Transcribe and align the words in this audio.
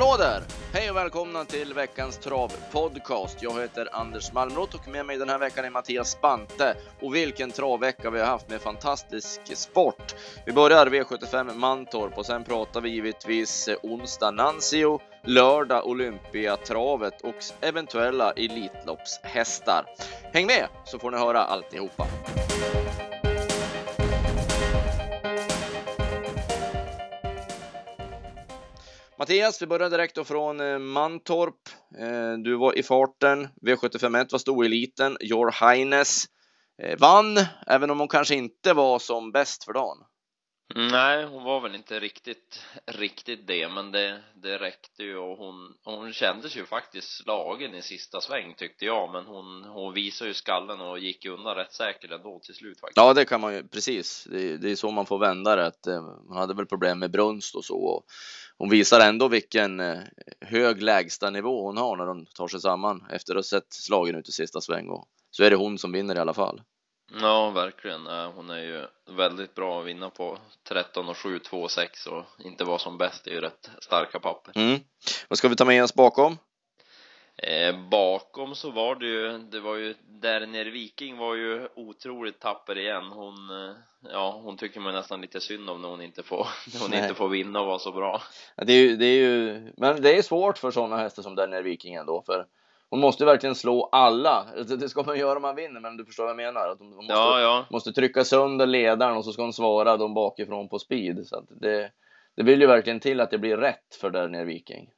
Hallå 0.00 0.16
där! 0.18 0.42
Hej 0.72 0.90
och 0.90 0.96
välkomna 0.96 1.44
till 1.44 1.74
veckans 1.74 2.18
travpodcast. 2.18 3.42
Jag 3.42 3.60
heter 3.60 3.88
Anders 3.92 4.32
Malmroth 4.32 4.76
och 4.76 4.88
med 4.88 5.06
mig 5.06 5.16
den 5.18 5.28
här 5.28 5.38
veckan 5.38 5.64
är 5.64 5.70
Mattias 5.70 6.10
Spante. 6.10 6.76
Och 7.00 7.14
vilken 7.14 7.50
travvecka 7.50 8.10
vi 8.10 8.18
har 8.20 8.26
haft 8.26 8.48
med 8.48 8.60
fantastisk 8.60 9.40
sport. 9.56 10.14
Vi 10.46 10.52
börjar 10.52 10.86
V75 10.86 11.54
Mantorp 11.54 12.18
och 12.18 12.26
sen 12.26 12.44
pratar 12.44 12.80
vi 12.80 12.90
givetvis 12.90 13.68
eh, 13.68 13.76
onsdag 13.82 14.30
Nancio, 14.30 15.00
lördag 15.24 15.86
Olympiatravet 15.86 17.20
och 17.20 17.44
eventuella 17.60 18.32
Elitloppshästar. 18.32 19.84
Häng 20.32 20.46
med 20.46 20.66
så 20.84 20.98
får 20.98 21.10
ni 21.10 21.16
höra 21.16 21.44
alltihopa. 21.44 22.06
Mattias, 29.20 29.62
vi 29.62 29.66
börjar 29.66 29.90
direkt 29.90 30.14
då 30.14 30.24
från 30.24 30.60
eh, 30.60 30.78
Mantorp. 30.78 31.54
Eh, 31.98 32.32
du 32.44 32.56
var 32.56 32.78
i 32.78 32.82
farten. 32.82 33.48
V751 33.66 34.26
var 34.30 34.38
stoeliten. 34.38 35.16
Your 35.20 35.70
Highness 35.70 36.24
eh, 36.82 36.98
vann, 36.98 37.38
även 37.66 37.90
om 37.90 37.98
hon 37.98 38.08
kanske 38.08 38.34
inte 38.34 38.72
var 38.72 38.98
som 38.98 39.32
bäst 39.32 39.64
för 39.64 39.72
dagen. 39.72 39.98
Nej, 40.74 41.24
hon 41.24 41.44
var 41.44 41.60
väl 41.60 41.74
inte 41.74 42.00
riktigt, 42.00 42.64
riktigt 42.86 43.46
det, 43.46 43.68
men 43.68 43.92
det, 43.92 44.20
det 44.34 44.58
räckte 44.58 45.02
ju 45.02 45.16
och 45.16 45.36
hon, 45.36 45.74
hon 45.84 46.12
kändes 46.12 46.56
ju 46.56 46.66
faktiskt 46.66 47.24
slagen 47.24 47.74
i 47.74 47.82
sista 47.82 48.20
sväng 48.20 48.54
tyckte 48.54 48.84
jag, 48.84 49.12
men 49.12 49.24
hon, 49.24 49.64
hon 49.64 49.94
visade 49.94 50.28
ju 50.30 50.34
skallen 50.34 50.80
och 50.80 50.98
gick 50.98 51.26
undan 51.26 51.54
rätt 51.54 51.72
säkert 51.72 52.10
ändå 52.10 52.40
till 52.42 52.54
slut 52.54 52.80
faktiskt. 52.80 52.96
Ja, 52.96 53.14
det 53.14 53.24
kan 53.24 53.40
man 53.40 53.54
ju, 53.54 53.68
precis. 53.68 54.26
Det, 54.30 54.56
det 54.56 54.70
är 54.70 54.76
så 54.76 54.90
man 54.90 55.06
får 55.06 55.18
vända 55.18 55.56
det, 55.56 55.66
att 55.66 55.86
eh, 55.86 56.02
hon 56.28 56.36
hade 56.36 56.54
väl 56.54 56.66
problem 56.66 56.98
med 56.98 57.10
brunst 57.10 57.54
och 57.54 57.64
så. 57.64 57.78
Och 57.78 58.04
hon 58.58 58.70
visar 58.70 59.00
ändå 59.00 59.28
vilken 59.28 59.80
eh, 59.80 59.98
hög 60.40 60.82
lägsta 60.82 61.30
nivå 61.30 61.66
hon 61.66 61.76
har 61.76 61.96
när 61.96 62.06
hon 62.06 62.26
tar 62.26 62.48
sig 62.48 62.60
samman 62.60 63.06
efter 63.10 63.32
att 63.32 63.38
ha 63.38 63.42
sett 63.42 63.72
slagen 63.72 64.14
ut 64.14 64.28
i 64.28 64.32
sista 64.32 64.60
sväng 64.60 64.88
och 64.88 65.08
så 65.30 65.44
är 65.44 65.50
det 65.50 65.56
hon 65.56 65.78
som 65.78 65.92
vinner 65.92 66.16
i 66.16 66.18
alla 66.18 66.34
fall. 66.34 66.60
Ja, 67.20 67.50
verkligen. 67.50 68.06
Hon 68.06 68.50
är 68.50 68.62
ju 68.62 68.86
väldigt 69.16 69.54
bra 69.54 69.80
att 69.80 69.86
vinna 69.86 70.10
på 70.10 70.38
13 70.68 71.08
och 71.08 71.16
7, 71.16 71.38
2 71.38 71.62
och 71.62 71.70
6 71.70 72.06
och 72.06 72.24
inte 72.44 72.64
vara 72.64 72.78
som 72.78 72.98
bäst 72.98 73.26
är 73.26 73.30
ju 73.30 73.40
rätt 73.40 73.70
starka 73.80 74.20
papper. 74.20 74.52
Mm. 74.56 74.80
Vad 75.28 75.38
ska 75.38 75.48
vi 75.48 75.56
ta 75.56 75.64
med 75.64 75.84
oss 75.84 75.94
bakom? 75.94 76.38
Eh, 77.42 77.88
bakom 77.88 78.54
så 78.54 78.70
var 78.70 78.94
det 78.94 79.06
ju, 79.06 79.38
det 79.38 79.60
var 79.60 79.76
ju, 79.76 79.94
där 80.08 80.46
nere 80.46 80.70
Viking 80.70 81.16
var 81.16 81.34
ju 81.34 81.68
otroligt 81.74 82.40
tapper 82.40 82.78
igen. 82.78 83.04
Hon, 83.04 83.50
eh, 83.50 83.74
ja, 84.12 84.40
hon 84.42 84.56
tycker 84.56 84.80
man 84.80 84.94
nästan 84.94 85.20
lite 85.20 85.40
synd 85.40 85.70
om 85.70 85.82
när 85.82 85.88
hon 85.88 86.02
inte 86.02 86.22
får, 86.22 86.48
när 86.72 86.80
hon 86.80 86.90
Nej. 86.90 87.02
inte 87.02 87.14
får 87.14 87.28
vinna 87.28 87.60
och 87.60 87.66
vara 87.66 87.78
så 87.78 87.92
bra. 87.92 88.22
Ja, 88.56 88.64
det 88.64 88.72
är 88.72 88.82
ju, 88.82 88.96
det 88.96 89.06
är 89.06 89.18
ju, 89.18 89.72
men 89.76 90.02
det 90.02 90.18
är 90.18 90.22
svårt 90.22 90.58
för 90.58 90.70
sådana 90.70 90.96
hästar 90.96 91.22
som 91.22 91.34
där 91.34 91.46
nere 91.46 91.62
Viking 91.62 91.94
ändå, 91.94 92.22
för 92.26 92.46
hon 92.90 93.00
måste 93.00 93.24
verkligen 93.24 93.54
slå 93.54 93.88
alla. 93.92 94.46
Det 94.80 94.88
ska 94.88 95.02
man 95.02 95.18
göra 95.18 95.36
om 95.36 95.42
man 95.42 95.56
vinner, 95.56 95.80
men 95.80 95.96
du 95.96 96.04
förstår 96.04 96.24
vad 96.24 96.30
jag 96.30 96.36
menar? 96.36 96.68
Att 96.68 96.78
hon 96.78 96.96
måste, 96.96 97.12
ja, 97.12 97.40
ja. 97.40 97.66
måste 97.70 97.92
trycka 97.92 98.24
sönder 98.24 98.66
ledaren 98.66 99.16
och 99.16 99.24
så 99.24 99.32
ska 99.32 99.42
hon 99.42 99.52
svara 99.52 99.96
dem 99.96 100.14
bakifrån 100.14 100.68
på 100.68 100.78
speed. 100.78 101.26
Så 101.26 101.38
att 101.38 101.44
det, 101.60 101.90
det 102.36 102.42
vill 102.42 102.60
ju 102.60 102.66
verkligen 102.66 103.00
till 103.00 103.20
att 103.20 103.30
det 103.30 103.38
blir 103.38 103.56
rätt 103.56 103.94
för 104.00 104.10
där 104.10 104.28
nere 104.28 104.44
Viking. 104.44 104.88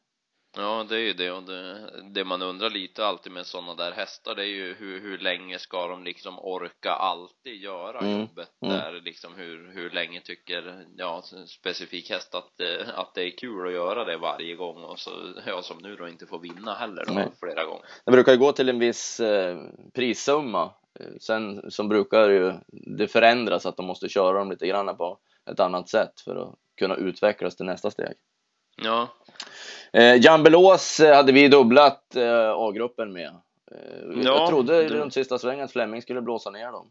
Ja, 0.56 0.86
det 0.88 0.94
är 0.94 1.00
ju 1.00 1.12
det 1.12 1.30
och 1.30 1.42
det, 1.42 1.90
det 2.14 2.24
man 2.24 2.42
undrar 2.42 2.70
lite 2.70 3.06
alltid 3.06 3.32
med 3.32 3.46
sådana 3.46 3.74
där 3.74 3.92
hästar 3.92 4.34
det 4.34 4.42
är 4.42 4.46
ju 4.46 4.74
hur, 4.74 5.00
hur 5.00 5.18
länge 5.18 5.58
ska 5.58 5.86
de 5.86 6.04
liksom 6.04 6.38
orka 6.38 6.90
alltid 6.90 7.56
göra 7.62 7.98
mm. 7.98 8.20
jobbet 8.20 8.50
mm. 8.62 8.76
där 8.76 8.92
liksom 8.92 9.34
hur, 9.34 9.72
hur 9.74 9.90
länge 9.90 10.20
tycker 10.20 10.86
ja, 10.96 11.22
specifik 11.46 12.10
häst 12.10 12.34
att, 12.34 12.60
att 12.94 13.14
det 13.14 13.22
är 13.22 13.30
kul 13.38 13.66
att 13.66 13.72
göra 13.72 14.04
det 14.04 14.16
varje 14.16 14.54
gång 14.54 14.84
och 14.84 14.98
så, 14.98 15.10
ja 15.46 15.62
som 15.62 15.78
nu 15.78 15.96
då 15.96 16.08
inte 16.08 16.26
får 16.26 16.38
vinna 16.38 16.74
heller 16.74 17.04
då, 17.06 17.12
flera 17.40 17.64
gånger. 17.64 17.84
Det 18.04 18.12
brukar 18.12 18.32
ju 18.32 18.38
gå 18.38 18.52
till 18.52 18.68
en 18.68 18.78
viss 18.78 19.20
eh, 19.20 19.58
prissumma 19.94 20.74
eh, 21.00 21.06
sen 21.20 21.70
som 21.70 21.88
brukar 21.88 22.28
ju 22.28 22.52
det 22.98 23.08
förändras 23.08 23.66
att 23.66 23.76
de 23.76 23.86
måste 23.86 24.08
köra 24.08 24.38
dem 24.38 24.50
lite 24.50 24.66
grann 24.66 24.96
på 24.96 25.18
ett 25.50 25.60
annat 25.60 25.88
sätt 25.88 26.20
för 26.20 26.36
att 26.36 26.54
kunna 26.78 26.96
utvecklas 26.96 27.56
till 27.56 27.66
nästa 27.66 27.90
steg. 27.90 28.14
Ja. 28.76 29.08
Eh, 29.92 30.24
Jambelås 30.24 31.00
eh, 31.00 31.16
hade 31.16 31.32
vi 31.32 31.48
dubblat 31.48 32.16
eh, 32.16 32.50
A-gruppen 32.50 33.12
med. 33.12 33.28
Eh, 33.72 34.22
ja, 34.22 34.22
jag 34.22 34.48
trodde 34.48 34.82
det... 34.82 34.88
runt 34.88 35.14
sista 35.14 35.38
svängen 35.38 35.64
att 35.64 35.72
Flemming 35.72 36.02
skulle 36.02 36.20
blåsa 36.20 36.50
ner 36.50 36.72
dem. 36.72 36.90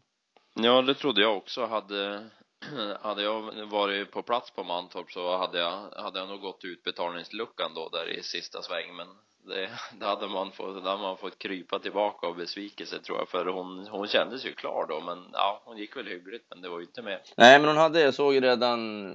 Ja, 0.54 0.82
det 0.82 0.94
trodde 0.94 1.20
jag 1.20 1.36
också. 1.36 1.66
Hade, 1.66 2.28
hade 3.00 3.22
jag 3.22 3.66
varit 3.66 4.10
på 4.10 4.22
plats 4.22 4.50
på 4.50 4.64
Mantorp 4.64 5.12
så 5.12 5.36
hade 5.36 5.58
jag, 5.58 5.90
hade 5.96 6.18
jag 6.18 6.28
nog 6.28 6.40
gått 6.40 6.64
ut 6.64 6.82
betalningsluckan 6.82 7.74
då 7.74 7.88
där 7.88 8.18
i 8.18 8.22
sista 8.22 8.62
sväng. 8.62 8.96
Men 8.96 9.06
det, 9.44 9.68
det 9.98 10.06
hade 10.06 10.28
man 10.28 10.52
fått, 10.52 10.84
det 10.84 10.90
hade 10.90 11.02
man 11.02 11.16
fått 11.16 11.38
krypa 11.38 11.78
tillbaka 11.78 12.26
av 12.26 12.36
besvikelse 12.36 12.98
tror 12.98 13.18
jag 13.18 13.28
för 13.28 13.46
hon, 13.46 13.86
hon 13.90 14.06
kändes 14.06 14.46
ju 14.46 14.52
klar 14.52 14.86
då 14.88 15.00
men 15.00 15.24
ja 15.32 15.62
hon 15.64 15.76
gick 15.76 15.96
väl 15.96 16.06
hyggligt 16.06 16.44
men 16.50 16.62
det 16.62 16.68
var 16.68 16.78
ju 16.78 16.84
inte 16.84 17.02
mer. 17.02 17.20
Nej 17.36 17.58
men 17.58 17.68
hon 17.68 17.76
hade, 17.76 18.00
jag 18.00 18.14
såg 18.14 18.34
ju 18.34 18.40
redan, 18.40 19.12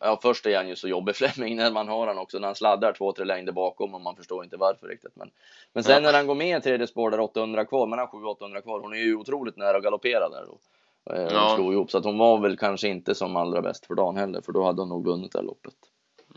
ja 0.00 0.18
först 0.22 0.46
är 0.46 0.56
han 0.56 0.68
ju 0.68 0.76
så 0.76 0.88
jobbig 0.88 1.16
Flemming 1.20 1.56
när 1.56 1.70
man 1.70 1.88
har 1.88 2.06
han 2.06 2.18
också 2.18 2.38
när 2.38 2.48
han 2.48 2.54
sladdar 2.54 2.92
två, 2.92 3.12
tre 3.12 3.24
längder 3.24 3.52
bakom 3.52 3.94
och 3.94 4.00
man 4.00 4.16
förstår 4.16 4.44
inte 4.44 4.56
varför 4.56 4.88
riktigt 4.88 5.16
men 5.16 5.30
men 5.72 5.84
sen 5.84 5.94
ja. 5.94 6.00
när 6.00 6.18
han 6.18 6.26
går 6.26 6.34
med 6.34 6.58
i 6.58 6.60
tredje 6.60 6.86
spår 6.86 7.10
där 7.10 7.20
800 7.20 7.64
kvar, 7.64 7.86
har 7.86 8.06
700-800 8.06 8.60
kvar, 8.60 8.80
hon 8.80 8.92
är 8.92 8.98
ju 8.98 9.16
otroligt 9.16 9.56
nära 9.56 9.76
att 9.76 9.82
galoppera 9.82 10.28
där 10.28 10.46
då. 10.46 10.58
Eh, 11.14 11.22
ja. 11.22 11.54
slog 11.56 11.72
ihop 11.72 11.90
så 11.90 11.98
att 11.98 12.04
hon 12.04 12.18
var 12.18 12.38
väl 12.38 12.56
kanske 12.56 12.88
inte 12.88 13.14
som 13.14 13.36
allra 13.36 13.62
bäst 13.62 13.86
för 13.86 13.94
dagen 13.94 14.16
heller 14.16 14.40
för 14.40 14.52
då 14.52 14.64
hade 14.64 14.82
hon 14.82 14.88
nog 14.88 15.04
vunnit 15.04 15.32
det 15.32 15.38
här 15.38 15.44
loppet. 15.44 15.74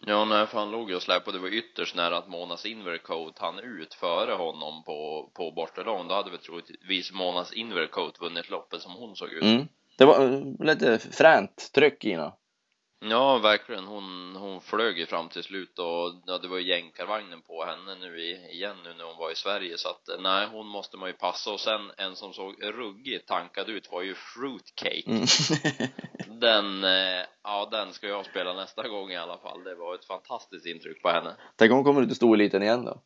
Ja, 0.06 0.26
nej, 0.26 0.48
för 0.48 0.60
han 0.60 0.72
låg 0.72 0.90
ju 0.90 0.96
och 0.96 1.02
släpade. 1.02 1.38
och 1.38 1.44
Det 1.44 1.50
var 1.50 1.58
ytterst 1.58 1.96
nära 1.96 2.18
att 2.18 2.28
Monas 2.30 2.66
Invercoat 2.66 3.40
han 3.40 3.60
ut 3.60 3.94
före 3.94 4.32
honom 4.32 4.84
på, 4.84 5.30
på 5.34 5.52
bortalång. 5.52 6.08
Då 6.08 6.16
hade 6.16 6.32
vi 6.32 6.38
troligtvis 6.38 7.12
Monas 7.12 7.54
Invercoat 7.54 8.22
vunnit 8.22 8.50
loppet 8.50 8.82
som 8.82 8.94
hon 8.94 9.16
såg 9.16 9.30
ut. 9.30 9.44
Mm. 9.44 9.68
Det 9.98 10.06
var 10.06 10.26
eh, 10.26 10.66
lite 10.66 11.00
fränt 11.00 11.72
tryck 11.74 12.06
i 12.06 12.12
henne. 12.12 12.32
Ja, 13.10 13.38
verkligen. 13.38 13.84
Hon, 13.84 14.36
hon 14.36 14.62
flög 14.62 15.00
ju 15.00 15.06
fram 15.06 15.30
till 15.30 15.44
slut 15.44 15.80
och 15.80 16.22
ja, 16.26 16.38
det 16.38 16.48
var 16.48 16.58
ju 16.58 16.68
jänkarvagnen 16.70 17.42
på 17.42 17.66
henne 17.66 17.96
nu 17.96 18.20
igen 18.52 18.76
nu 18.84 18.94
när 18.94 19.04
hon 19.04 19.18
var 19.18 19.32
i 19.32 19.36
Sverige 19.36 19.78
så 19.78 19.90
att 19.90 20.10
nej, 20.20 20.48
hon 20.52 20.68
måste 20.68 20.98
man 20.98 21.10
ju 21.10 21.14
passa 21.14 21.52
och 21.52 21.60
sen 21.60 21.92
en 21.98 22.16
som 22.16 22.34
såg 22.34 22.56
ruggigt 22.62 23.28
tankad 23.28 23.70
ut 23.70 23.92
var 23.92 24.02
ju 24.02 24.16
Fruitcake. 24.16 25.04
Mm. 25.06 25.26
den, 26.40 26.84
eh, 26.84 27.26
ja 27.44 27.68
den 27.72 27.94
ska 27.94 28.08
jag 28.08 28.26
spela 28.26 28.54
nästa 28.54 28.88
gång 28.88 29.12
i 29.12 29.18
alla 29.18 29.38
fall. 29.38 29.64
Det 29.64 29.76
var 29.76 29.96
ett 29.96 30.06
fantastiskt 30.06 30.66
intryck 30.66 31.02
på 31.02 31.10
henne. 31.10 31.36
Tänk 31.56 31.72
om 31.72 31.76
hon 31.76 31.86
kommer 31.86 32.02
ut 32.02 32.12
i 32.12 32.16
storeliten 32.16 32.64
igen 32.64 32.86
då? 32.86 33.02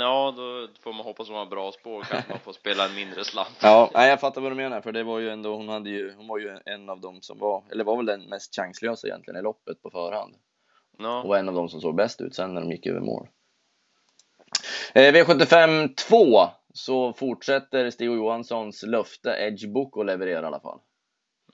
Ja, 0.00 0.34
då 0.36 0.68
får 0.80 0.92
man 0.92 1.04
hoppas 1.04 1.28
hon 1.28 1.36
har 1.36 1.46
bra 1.46 1.72
spår 1.72 2.02
kanske 2.10 2.30
man 2.30 2.40
får 2.40 2.52
spela 2.52 2.88
en 2.88 2.94
mindre 2.94 3.24
slant. 3.24 3.56
Ja, 3.62 3.90
nej, 3.94 4.10
jag 4.10 4.20
fattar 4.20 4.40
vad 4.40 4.52
du 4.52 4.56
menar, 4.56 4.80
för 4.80 4.92
det 4.92 5.02
var 5.02 5.18
ju 5.18 5.30
ändå, 5.30 5.56
hon 5.56 5.68
hade 5.68 5.90
ju, 5.90 6.14
hon 6.14 6.28
var 6.28 6.38
ju 6.38 6.58
en 6.64 6.90
av 6.90 7.00
dem 7.00 7.22
som 7.22 7.38
var, 7.38 7.62
eller 7.72 7.84
var 7.84 7.96
väl 7.96 8.06
den 8.06 8.22
mest 8.22 8.56
chanslösa 8.56 9.06
egentligen 9.06 9.40
i 9.40 9.42
loppet 9.42 9.82
på 9.82 9.90
förhand. 9.90 10.34
Ja. 10.98 11.22
Och 11.22 11.28
var 11.28 11.38
en 11.38 11.48
av 11.48 11.54
dem 11.54 11.68
som 11.68 11.80
såg 11.80 11.94
bäst 11.94 12.20
ut 12.20 12.34
sen 12.34 12.54
när 12.54 12.60
de 12.60 12.70
gick 12.70 12.86
över 12.86 13.00
mål. 13.00 13.28
Eh, 14.94 15.12
V75 15.12 15.94
2 15.94 16.16
så 16.74 17.12
fortsätter 17.12 17.90
Stig 17.90 18.06
Johanssons 18.06 18.82
löfte 18.82 19.30
Edge 19.30 19.72
Book 19.72 19.98
att 19.98 20.06
leverera 20.06 20.42
i 20.42 20.46
alla 20.46 20.60
fall. 20.60 20.78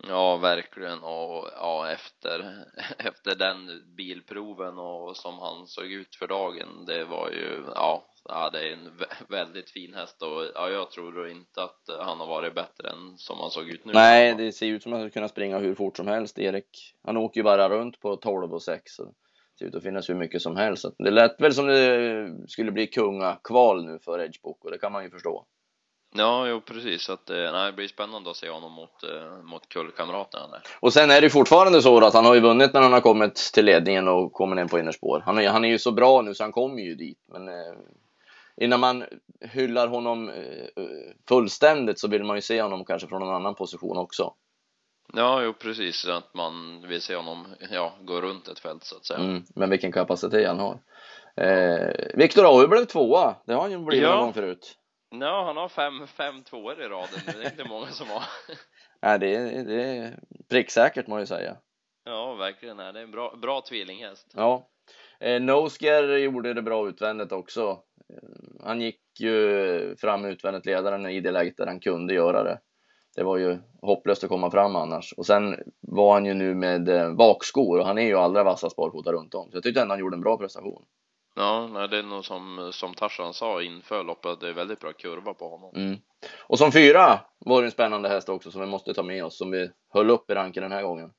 Ja, 0.09 0.37
verkligen. 0.37 0.99
Och 0.99 1.49
ja, 1.56 1.91
efter, 1.91 2.65
efter 2.99 3.34
den 3.34 3.83
bilproven 3.97 4.78
och 4.78 5.16
som 5.16 5.38
han 5.38 5.66
såg 5.66 5.93
ut 5.93 6.16
för 6.16 6.27
dagen, 6.27 6.84
det 6.87 7.05
var 7.05 7.31
ju, 7.31 7.62
ja, 7.75 8.06
ja, 8.25 8.50
det 8.50 8.69
är 8.69 8.72
en 8.72 8.91
väldigt 9.28 9.71
fin 9.71 9.94
häst 9.94 10.22
och 10.22 10.44
ja, 10.55 10.71
jag 10.71 10.91
tror 10.91 11.28
inte 11.28 11.62
att 11.62 11.81
han 11.99 12.21
har 12.21 12.27
varit 12.27 12.55
bättre 12.55 12.88
än 12.88 13.19
som 13.19 13.41
han 13.41 13.50
såg 13.50 13.69
ut 13.69 13.85
nu. 13.85 13.93
Nej, 13.93 14.35
det 14.35 14.52
ser 14.52 14.67
ut 14.67 14.82
som 14.82 14.93
att 14.93 14.99
han 14.99 15.02
skulle 15.02 15.20
kunna 15.20 15.29
springa 15.29 15.58
hur 15.58 15.75
fort 15.75 15.97
som 15.97 16.06
helst. 16.06 16.38
Erik, 16.38 16.94
han 17.03 17.17
åker 17.17 17.41
ju 17.41 17.44
bara 17.44 17.69
runt 17.69 18.00
på 18.00 18.17
12 18.17 18.55
och 18.55 18.62
6. 18.62 18.93
Så 18.93 19.05
det 19.05 19.12
ser 19.58 19.67
ut 19.67 19.75
att 19.75 19.82
finnas 19.82 20.08
hur 20.08 20.14
mycket 20.14 20.43
som 20.43 20.56
helst. 20.56 20.82
Så 20.82 20.93
det 20.99 21.11
lät 21.11 21.41
väl 21.41 21.55
som 21.55 21.67
det 21.67 22.49
skulle 22.49 22.73
bli 22.73 22.87
kungakval 22.87 23.85
nu 23.85 23.99
för 23.99 24.20
Edgebook 24.20 24.64
och 24.64 24.70
det 24.70 24.79
kan 24.79 24.93
man 24.93 25.05
ju 25.05 25.11
förstå. 25.11 25.46
Ja, 26.12 26.48
jo 26.48 26.60
precis. 26.60 27.02
Så 27.02 27.12
att, 27.12 27.30
eh, 27.30 27.36
nej, 27.36 27.66
det 27.66 27.76
blir 27.76 27.88
spännande 27.88 28.30
att 28.30 28.36
se 28.36 28.50
honom 28.50 28.72
mot, 28.72 29.02
eh, 29.02 29.42
mot 29.42 29.68
kullkamraterna 29.68 30.48
där. 30.48 30.60
Och 30.80 30.92
sen 30.92 31.10
är 31.10 31.20
det 31.20 31.30
fortfarande 31.30 31.82
så 31.82 32.04
att 32.04 32.14
han 32.14 32.24
har 32.24 32.34
ju 32.34 32.40
vunnit 32.40 32.72
när 32.72 32.80
han 32.80 32.92
har 32.92 33.00
kommit 33.00 33.34
till 33.34 33.64
ledningen 33.64 34.08
och 34.08 34.32
kommer 34.32 34.60
in 34.60 34.68
på 34.68 34.78
innerspår. 34.78 35.22
Han 35.26 35.38
är, 35.38 35.48
han 35.48 35.64
är 35.64 35.68
ju 35.68 35.78
så 35.78 35.92
bra 35.92 36.22
nu 36.22 36.34
så 36.34 36.44
han 36.44 36.52
kommer 36.52 36.82
ju 36.82 36.94
dit. 36.94 37.18
Men 37.32 37.48
eh, 37.48 37.74
innan 38.56 38.80
man 38.80 39.04
hyllar 39.40 39.88
honom 39.88 40.30
fullständigt 41.28 42.00
så 42.00 42.08
vill 42.08 42.24
man 42.24 42.36
ju 42.36 42.42
se 42.42 42.62
honom 42.62 42.84
kanske 42.84 43.08
från 43.08 43.22
en 43.22 43.34
annan 43.34 43.54
position 43.54 43.96
också. 43.96 44.34
Ja, 45.12 45.42
jo 45.42 45.52
precis. 45.52 46.06
Att 46.06 46.34
man 46.34 46.84
vill 46.88 47.00
se 47.00 47.16
honom 47.16 47.46
ja, 47.70 47.94
gå 48.00 48.20
runt 48.20 48.48
ett 48.48 48.58
fält 48.58 48.84
så 48.84 48.96
att 48.96 49.06
säga. 49.06 49.18
Mm, 49.18 49.42
men 49.54 49.70
vilken 49.70 49.92
kapacitet 49.92 50.46
han 50.46 50.58
har. 50.58 50.78
Eh, 51.36 51.88
Viktor 52.14 52.44
Aue 52.44 52.68
blev 52.68 52.84
tvåa. 52.84 53.34
Det 53.46 53.52
har 53.52 53.62
han 53.62 53.70
ju 53.70 53.78
blivit 53.78 54.02
ja. 54.02 54.14
någon 54.14 54.24
gång 54.24 54.32
förut. 54.32 54.76
Ja, 55.10 55.44
han 55.44 55.56
har 55.56 55.68
fem, 55.68 56.06
fem 56.06 56.42
tvåor 56.42 56.82
i 56.82 56.88
raden. 56.88 57.20
Det 57.26 57.44
är 57.44 57.50
inte 57.50 57.68
många 57.68 57.86
som 57.86 58.08
har. 58.08 58.22
Nej, 59.02 59.18
det 59.18 59.34
är, 59.34 59.64
det 59.64 59.82
är 59.82 60.18
pricksäkert 60.48 61.06
må 61.06 61.18
jag 61.18 61.28
säga. 61.28 61.56
Ja, 62.04 62.34
verkligen. 62.34 62.76
Det 62.76 62.84
är 62.84 62.94
en 62.94 63.10
bra, 63.10 63.36
bra 63.42 63.60
tvillinghäst. 63.68 64.32
Ja. 64.34 64.68
Eh, 65.20 65.40
Nosker 65.40 66.16
gjorde 66.16 66.54
det 66.54 66.62
bra 66.62 66.88
utvändigt 66.88 67.32
också. 67.32 67.82
Eh, 68.08 68.64
han 68.64 68.80
gick 68.80 69.00
ju 69.20 69.96
fram 69.96 70.24
utvändigt 70.24 70.66
ledaren 70.66 71.06
i 71.06 71.20
det 71.20 71.30
läget 71.30 71.56
där 71.56 71.66
han 71.66 71.80
kunde 71.80 72.14
göra 72.14 72.42
det. 72.42 72.60
Det 73.16 73.22
var 73.22 73.36
ju 73.36 73.58
hopplöst 73.82 74.24
att 74.24 74.30
komma 74.30 74.50
fram 74.50 74.76
annars. 74.76 75.12
Och 75.16 75.26
sen 75.26 75.56
var 75.80 76.12
han 76.12 76.26
ju 76.26 76.34
nu 76.34 76.54
med 76.54 76.88
eh, 76.88 77.12
bakskor 77.14 77.78
och 77.78 77.86
han 77.86 77.98
är 77.98 78.06
ju 78.06 78.16
allra 78.16 78.44
vassast 78.44 78.76
barfota 78.76 79.12
runt 79.12 79.34
om. 79.34 79.50
Så 79.50 79.56
jag 79.56 79.62
tyckte 79.62 79.80
ändå 79.80 79.92
han 79.92 80.00
gjorde 80.00 80.16
en 80.16 80.20
bra 80.20 80.38
prestation. 80.38 80.84
Ja, 81.40 81.69
nej, 81.72 81.88
det 81.88 81.98
är 81.98 82.02
nog 82.02 82.25
som, 82.25 82.70
som 82.72 82.94
Tarzan 82.94 83.34
sa 83.34 83.62
inför 83.62 84.04
loppet, 84.04 84.40
det 84.40 84.48
är 84.48 84.52
väldigt 84.52 84.81
bra 84.81 84.92
kurva 84.92 85.34
på 85.34 85.48
honom. 85.48 85.75
Mm. 85.76 85.98
Och 86.38 86.58
som 86.58 86.72
fyra 86.72 87.20
var 87.38 87.62
det 87.62 87.66
en 87.66 87.72
spännande 87.72 88.08
häst 88.08 88.28
också 88.28 88.50
som 88.50 88.60
vi 88.60 88.66
måste 88.66 88.94
ta 88.94 89.02
med 89.02 89.25
oss, 89.25 89.38
som 89.38 89.50
vi 89.50 89.70
höll 89.92 90.10
upp 90.10 90.31
i 90.31 90.34
ranken 90.34 90.62
den 90.62 90.72
här 90.72 90.82
gången. 90.82 91.10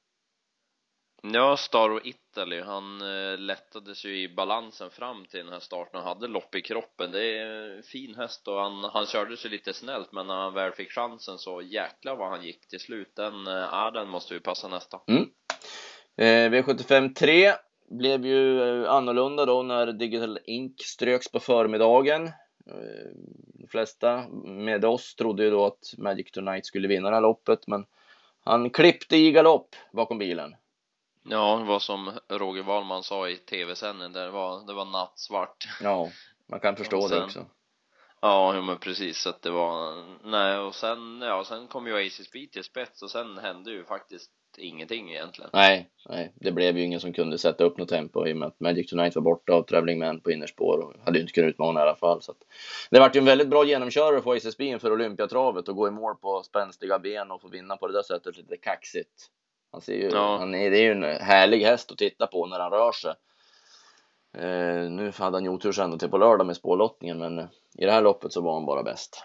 Ja, 1.23 1.57
Staro 1.57 1.99
Italy, 2.03 2.61
han 2.61 3.01
eh, 3.01 3.37
lättades 3.37 4.05
ju 4.05 4.21
i 4.21 4.35
balansen 4.35 4.89
fram 4.89 5.25
till 5.25 5.39
den 5.39 5.53
här 5.53 5.59
starten 5.59 5.99
och 5.99 6.05
hade 6.05 6.27
lopp 6.27 6.55
i 6.55 6.61
kroppen. 6.61 7.11
Det 7.11 7.37
är 7.37 7.77
en 7.77 7.83
fin 7.83 8.15
häst 8.15 8.47
och 8.47 8.61
han, 8.61 8.83
han 8.83 9.05
körde 9.05 9.37
sig 9.37 9.51
lite 9.51 9.73
snällt 9.73 10.11
men 10.11 10.27
när 10.27 10.35
han 10.35 10.53
väl 10.53 10.71
fick 10.71 10.91
chansen 10.91 11.37
så 11.37 11.61
jäklar 11.61 12.15
vad 12.15 12.29
han 12.29 12.43
gick 12.43 12.67
till 12.67 12.79
slut. 12.79 13.15
Den, 13.15 13.47
eh, 13.47 13.91
den 13.93 14.09
måste 14.09 14.33
vi 14.33 14.39
passa 14.39 14.67
nästa. 14.67 14.99
Mm. 15.07 15.29
Eh, 16.17 16.51
V75 16.51 17.13
3 17.13 17.53
blev 17.91 18.25
ju 18.25 18.61
eh, 18.61 18.91
annorlunda 18.91 19.45
då 19.45 19.63
när 19.63 19.91
Digital 19.91 20.39
Ink 20.45 20.81
ströks 20.81 21.31
på 21.31 21.39
förmiddagen. 21.39 22.27
Eh, 22.67 23.11
de 23.53 23.67
flesta 23.67 24.27
med 24.43 24.85
oss 24.85 25.15
trodde 25.15 25.43
ju 25.43 25.49
då 25.49 25.65
att 25.65 25.93
Magic 25.97 26.31
Tonight 26.31 26.65
skulle 26.65 26.87
vinna 26.87 27.09
det 27.09 27.15
här 27.15 27.21
loppet 27.21 27.67
men 27.67 27.85
han 28.43 28.69
klippte 28.69 29.17
i 29.17 29.31
galopp 29.31 29.75
bakom 29.91 30.17
bilen. 30.17 30.55
Ja, 31.23 31.57
det 31.57 31.65
var 31.65 31.79
som 31.79 32.11
Roger 32.27 32.63
Wahlman 32.63 33.03
sa 33.03 33.29
i 33.29 33.37
tv-sändningen, 33.37 34.13
det 34.13 34.29
var, 34.29 34.67
det 34.67 34.73
var 34.73 34.85
nattsvart. 34.85 35.67
Ja, 35.81 36.09
man 36.47 36.59
kan 36.59 36.75
förstå 36.77 37.01
sen, 37.01 37.17
det 37.17 37.23
också. 37.23 37.45
Ja, 38.21 38.61
men 38.61 38.77
precis, 38.77 39.27
att 39.27 39.41
det 39.41 39.51
var, 39.51 40.03
nej, 40.23 40.57
och 40.57 40.75
sen, 40.75 41.21
ja, 41.21 41.43
sen 41.43 41.67
kom 41.67 41.87
ju 41.87 42.07
Aces 42.07 42.25
Speed 42.27 42.51
till 42.51 42.63
spets 42.63 43.01
och 43.01 43.11
sen 43.11 43.37
hände 43.37 43.71
ju 43.71 43.85
faktiskt 43.85 44.31
ingenting 44.57 45.11
egentligen. 45.11 45.49
Nej, 45.53 45.89
nej, 46.09 46.33
det 46.35 46.51
blev 46.51 46.77
ju 46.77 46.83
ingen 46.83 46.99
som 46.99 47.13
kunde 47.13 47.37
sätta 47.37 47.63
upp 47.63 47.77
något 47.77 47.89
tempo 47.89 48.27
i 48.27 48.33
och 48.33 48.37
med 48.37 48.47
att 48.47 48.59
Magic 48.59 48.89
Tonight 48.89 49.15
var 49.15 49.21
borta 49.21 49.55
och 49.55 49.67
Traveling 49.67 49.99
Man 49.99 50.19
på 50.19 50.31
innerspår 50.31 50.77
och 50.79 50.93
hade 51.05 51.17
ju 51.17 51.21
inte 51.21 51.33
kunnat 51.33 51.49
utmana 51.49 51.79
i 51.79 51.83
alla 51.83 51.95
fall. 51.95 52.21
Så 52.21 52.31
att 52.31 52.37
det 52.89 52.99
vart 52.99 53.15
ju 53.15 53.19
en 53.19 53.25
väldigt 53.25 53.47
bra 53.47 53.65
genomkörare 53.65 54.21
för 54.21 54.35
Aces 54.35 54.53
Speed 54.53 54.81
för 54.81 54.91
Olympiatravet 54.91 55.67
och 55.67 55.75
gå 55.75 55.87
i 55.87 55.91
mål 55.91 56.15
på 56.15 56.43
spänstiga 56.43 56.99
ben 56.99 57.31
och 57.31 57.41
få 57.41 57.47
vinna 57.47 57.77
på 57.77 57.87
det 57.87 57.93
där 57.93 58.03
sättet 58.03 58.37
lite 58.37 58.57
kaxigt. 58.57 59.27
Han 59.71 59.81
ser 59.81 59.93
ju, 59.93 60.09
Ja. 60.09 60.37
han 60.37 60.55
är, 60.55 60.71
det 60.71 60.77
är 60.77 60.83
ju 60.83 60.91
en 60.91 61.03
härlig 61.03 61.61
häst 61.63 61.91
att 61.91 61.97
titta 61.97 62.27
på 62.27 62.45
när 62.45 62.59
han 62.59 62.71
rör 62.71 62.91
sig. 62.91 63.13
Eh, 64.37 64.91
nu 64.91 65.11
hade 65.15 65.35
han 65.37 65.43
ju 65.43 65.49
otur 65.49 65.71
sen 65.71 65.99
till 65.99 66.09
på 66.09 66.17
lördag 66.17 66.47
med 66.47 66.55
spårlottningen 66.55 67.17
men 67.19 67.39
i 67.77 67.85
det 67.85 67.91
här 67.91 68.01
loppet 68.01 68.33
så 68.33 68.41
var 68.41 68.53
han 68.53 68.65
bara 68.65 68.83
bäst. 68.83 69.23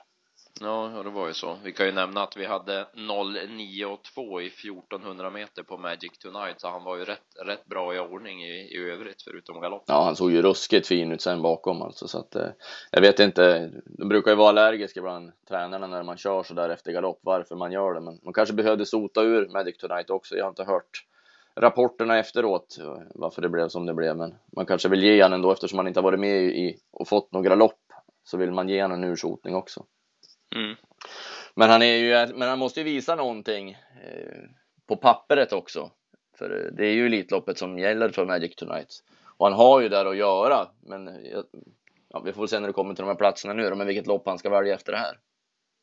Ja, 0.60 1.02
det 1.04 1.10
var 1.10 1.28
ju 1.28 1.34
så. 1.34 1.58
Vi 1.64 1.72
kan 1.72 1.86
ju 1.86 1.92
nämna 1.92 2.22
att 2.22 2.36
vi 2.36 2.46
hade 2.46 2.86
0,9,2 2.94 4.40
i 4.40 4.46
1400 4.46 5.30
meter 5.30 5.62
på 5.62 5.78
Magic 5.78 6.18
Tonight, 6.18 6.60
så 6.60 6.68
han 6.68 6.84
var 6.84 6.96
ju 6.96 7.04
rätt, 7.04 7.26
rätt 7.46 7.66
bra 7.66 7.94
i 7.94 7.98
ordning 7.98 8.44
i, 8.44 8.52
i 8.52 8.90
övrigt 8.90 9.22
förutom 9.22 9.60
galopp. 9.60 9.84
Ja, 9.86 10.04
han 10.04 10.16
såg 10.16 10.32
ju 10.32 10.42
ruskigt 10.42 10.86
fin 10.86 11.12
ut 11.12 11.20
sen 11.20 11.42
bakom 11.42 11.82
alltså 11.82 12.08
så 12.08 12.18
att 12.18 12.36
eh, 12.36 12.48
jag 12.90 13.00
vet 13.00 13.20
inte. 13.20 13.70
De 13.84 14.08
brukar 14.08 14.30
ju 14.30 14.36
vara 14.36 14.48
allergiska 14.48 15.02
bland 15.02 15.32
tränarna 15.48 15.86
när 15.86 16.02
man 16.02 16.16
kör 16.16 16.42
så 16.42 16.54
där 16.54 16.68
efter 16.68 16.92
galopp 16.92 17.20
varför 17.22 17.56
man 17.56 17.72
gör 17.72 17.94
det, 17.94 18.00
men 18.00 18.18
man 18.22 18.34
kanske 18.34 18.54
behövde 18.54 18.86
sota 18.86 19.22
ur 19.22 19.48
Magic 19.48 19.78
Tonight 19.78 20.10
också. 20.10 20.36
Jag 20.36 20.44
har 20.44 20.48
inte 20.50 20.64
hört 20.64 21.04
rapporterna 21.60 22.18
efteråt 22.18 22.76
varför 23.14 23.42
det 23.42 23.48
blev 23.48 23.68
som 23.68 23.86
det 23.86 23.94
blev, 23.94 24.16
men 24.16 24.34
man 24.56 24.66
kanske 24.66 24.88
vill 24.88 25.02
ge 25.02 25.22
han 25.22 25.32
ändå 25.32 25.52
eftersom 25.52 25.78
han 25.78 25.88
inte 25.88 26.00
har 26.00 26.04
varit 26.04 26.20
med 26.20 26.42
i 26.42 26.78
och 26.92 27.08
fått 27.08 27.32
några 27.32 27.54
lopp 27.54 27.80
så 28.24 28.36
vill 28.36 28.52
man 28.52 28.68
ge 28.68 28.80
han 28.80 28.92
en 28.92 29.04
ursotning 29.04 29.54
också. 29.54 29.84
Mm. 30.54 30.76
Men 31.54 31.70
han 31.70 31.82
är 31.82 31.96
ju, 31.96 32.34
men 32.34 32.48
han 32.48 32.58
måste 32.58 32.80
ju 32.80 32.84
visa 32.84 33.14
någonting 33.14 33.70
eh, 33.70 34.42
på 34.88 34.96
pappret 34.96 35.52
också. 35.52 35.90
För 36.38 36.64
eh, 36.64 36.72
det 36.72 36.86
är 36.86 36.92
ju 36.92 37.06
Elitloppet 37.06 37.58
som 37.58 37.78
gäller 37.78 38.08
för 38.08 38.26
Magic 38.26 38.56
Tonight. 38.56 39.02
Och 39.36 39.46
han 39.46 39.58
har 39.58 39.80
ju 39.80 39.88
där 39.88 40.06
att 40.06 40.16
göra. 40.16 40.68
Men 40.82 41.08
eh, 41.08 41.40
ja, 42.08 42.20
vi 42.20 42.32
får 42.32 42.40
väl 42.42 42.48
se 42.48 42.60
när 42.60 42.66
det 42.66 42.72
kommer 42.72 42.94
till 42.94 43.02
de 43.02 43.08
här 43.08 43.14
platserna 43.14 43.54
nu 43.54 43.74
men 43.74 43.86
vilket 43.86 44.06
lopp 44.06 44.26
han 44.26 44.38
ska 44.38 44.50
välja 44.50 44.74
efter 44.74 44.92
det 44.92 44.98
här. 44.98 45.18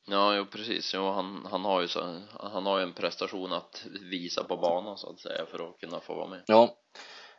Ja, 0.07 0.35
jo, 0.35 0.45
precis. 0.45 0.93
Jo, 0.95 1.11
han, 1.11 1.47
han 1.51 1.65
har 1.65 1.81
ju 1.81 1.87
så, 1.87 2.21
han 2.39 2.65
har 2.65 2.77
ju 2.77 2.83
en 2.83 2.93
prestation 2.93 3.53
att 3.53 3.85
visa 4.11 4.43
på 4.43 4.57
banan 4.57 4.97
så 4.97 5.09
att 5.09 5.19
säga 5.19 5.45
för 5.45 5.69
att 5.69 5.79
kunna 5.79 5.99
få 5.99 6.15
vara 6.15 6.27
med. 6.27 6.43
Ja, 6.47 6.77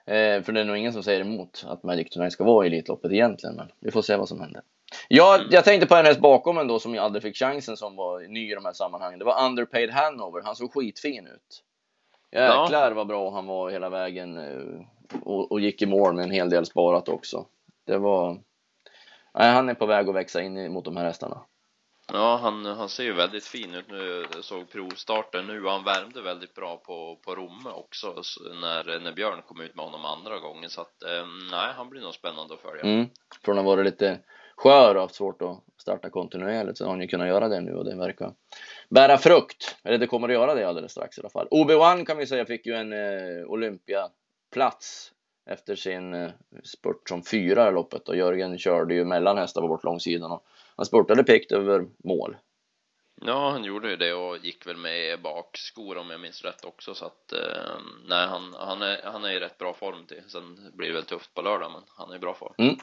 eh, 0.06 0.42
för 0.42 0.52
det 0.52 0.60
är 0.60 0.64
nog 0.64 0.76
ingen 0.76 0.92
som 0.92 1.02
säger 1.02 1.20
emot 1.20 1.64
att 1.66 1.82
Magic 1.82 2.10
Tonight 2.10 2.32
ska 2.32 2.44
vara 2.44 2.66
i 2.66 2.68
Elitloppet 2.68 3.12
egentligen, 3.12 3.56
men 3.56 3.68
vi 3.80 3.90
får 3.90 4.02
se 4.02 4.16
vad 4.16 4.28
som 4.28 4.40
händer. 4.40 4.62
Ja, 5.08 5.34
Mm. 5.34 5.48
jag 5.50 5.64
tänkte 5.64 5.86
på 5.86 5.94
en 5.94 6.06
häst 6.06 6.20
bakom 6.20 6.58
ändå 6.58 6.78
som 6.78 6.94
jag 6.94 7.04
aldrig 7.04 7.22
fick 7.22 7.36
chansen 7.36 7.76
som 7.76 7.96
var 7.96 8.20
ny 8.20 8.52
i 8.52 8.54
de 8.54 8.64
här 8.64 8.72
sammanhangen. 8.72 9.18
Det 9.18 9.24
var 9.24 9.44
Underpaid 9.46 9.90
Hanover. 9.90 10.42
Han 10.44 10.56
såg 10.56 10.72
skitfin 10.72 11.26
ut. 11.26 11.62
Jäklar 12.32 12.92
vad 12.92 13.06
bra 13.06 13.30
han 13.30 13.46
var 13.46 13.70
hela 13.70 13.88
vägen 13.88 14.36
eh, 14.36 14.86
och, 15.22 15.52
och 15.52 15.60
gick 15.60 15.82
i 15.82 15.86
mål 15.86 16.14
med 16.14 16.24
en 16.24 16.30
hel 16.30 16.50
del 16.50 16.66
sparat 16.66 17.08
också. 17.08 17.46
Det 17.86 17.98
var... 17.98 18.40
Nej, 19.34 19.52
han 19.52 19.68
är 19.68 19.74
på 19.74 19.86
väg 19.86 20.08
att 20.08 20.14
växa 20.14 20.42
in 20.42 20.72
mot 20.72 20.84
de 20.84 20.96
här 20.96 21.04
hästarna. 21.04 21.40
Ja, 22.12 22.36
han, 22.42 22.66
han 22.66 22.88
ser 22.88 23.04
ju 23.04 23.12
väldigt 23.12 23.44
fin 23.44 23.74
ut 23.74 23.90
nu. 23.90 24.26
Jag 24.34 24.44
såg 24.44 24.70
provstarten 24.70 25.46
nu 25.46 25.66
han 25.66 25.84
värmde 25.84 26.22
väldigt 26.22 26.54
bra 26.54 26.76
på, 26.76 27.18
på 27.24 27.34
Romme 27.34 27.70
också 27.74 28.14
när, 28.60 29.00
när 29.00 29.12
Björn 29.12 29.42
kom 29.48 29.60
ut 29.60 29.74
med 29.74 29.84
honom 29.84 30.04
andra 30.04 30.38
gången. 30.38 30.70
Så 30.70 30.80
att, 30.80 31.02
eh, 31.02 31.26
nej, 31.50 31.72
han 31.76 31.90
blir 31.90 32.00
nog 32.00 32.14
spännande 32.14 32.54
att 32.54 32.60
följa. 32.60 32.82
Mm. 32.82 33.06
Från 33.44 33.58
att 33.58 33.64
ha 33.64 33.70
varit 33.70 33.84
lite 33.84 34.18
skör 34.56 34.94
och 34.94 35.02
haft 35.02 35.14
svårt 35.14 35.42
att 35.42 35.60
starta 35.78 36.10
kontinuerligt 36.10 36.78
så 36.78 36.84
har 36.84 36.90
han 36.90 37.00
ju 37.00 37.06
kunnat 37.06 37.28
göra 37.28 37.48
det 37.48 37.60
nu 37.60 37.74
och 37.74 37.84
det 37.84 37.96
verkar 37.96 38.32
bära 38.88 39.18
frukt. 39.18 39.76
Eller 39.84 39.98
det 39.98 40.06
kommer 40.06 40.28
att 40.28 40.34
göra 40.34 40.54
det 40.54 40.68
alldeles 40.68 40.92
strax 40.92 41.18
i 41.18 41.20
alla 41.20 41.30
fall. 41.30 41.48
OB1 41.50 42.04
kan 42.04 42.16
vi 42.16 42.26
säga 42.26 42.46
fick 42.46 42.66
ju 42.66 42.74
en 42.74 42.92
eh, 42.92 43.44
Olympiaplats 43.46 45.12
efter 45.50 45.76
sin 45.76 46.14
eh, 46.14 46.30
spurt 46.64 47.08
som 47.08 47.24
fyra 47.24 47.68
i 47.68 47.72
loppet 47.72 48.08
och 48.08 48.16
Jörgen 48.16 48.58
körde 48.58 48.94
ju 48.94 49.04
mellan 49.04 49.38
hästar 49.38 49.60
på 49.60 49.68
bort 49.68 49.84
långsidan 49.84 50.32
och 50.32 50.44
han 50.76 50.86
spurtade 50.86 51.24
pikt 51.24 51.52
över 51.52 51.86
mål. 52.04 52.36
Ja, 53.20 53.50
han 53.50 53.64
gjorde 53.64 53.90
ju 53.90 53.96
det 53.96 54.12
och 54.12 54.38
gick 54.38 54.66
väl 54.66 54.76
med 54.76 55.22
bakskor 55.22 55.98
om 55.98 56.10
jag 56.10 56.20
minns 56.20 56.42
rätt 56.44 56.64
också 56.64 56.94
så 56.94 57.04
att 57.06 57.32
eh, 57.32 57.38
nej, 58.08 58.26
han, 58.26 58.54
han, 58.58 58.82
är, 58.82 59.00
han 59.04 59.24
är 59.24 59.30
i 59.30 59.40
rätt 59.40 59.58
bra 59.58 59.74
form 59.74 60.06
till. 60.06 60.22
Sen 60.26 60.70
blir 60.72 60.88
det 60.88 60.94
väl 60.94 61.04
tufft 61.04 61.34
på 61.34 61.42
lördag, 61.42 61.72
men 61.72 61.82
han 61.96 62.10
är 62.10 62.16
i 62.16 62.18
bra 62.18 62.34
form. 62.34 62.76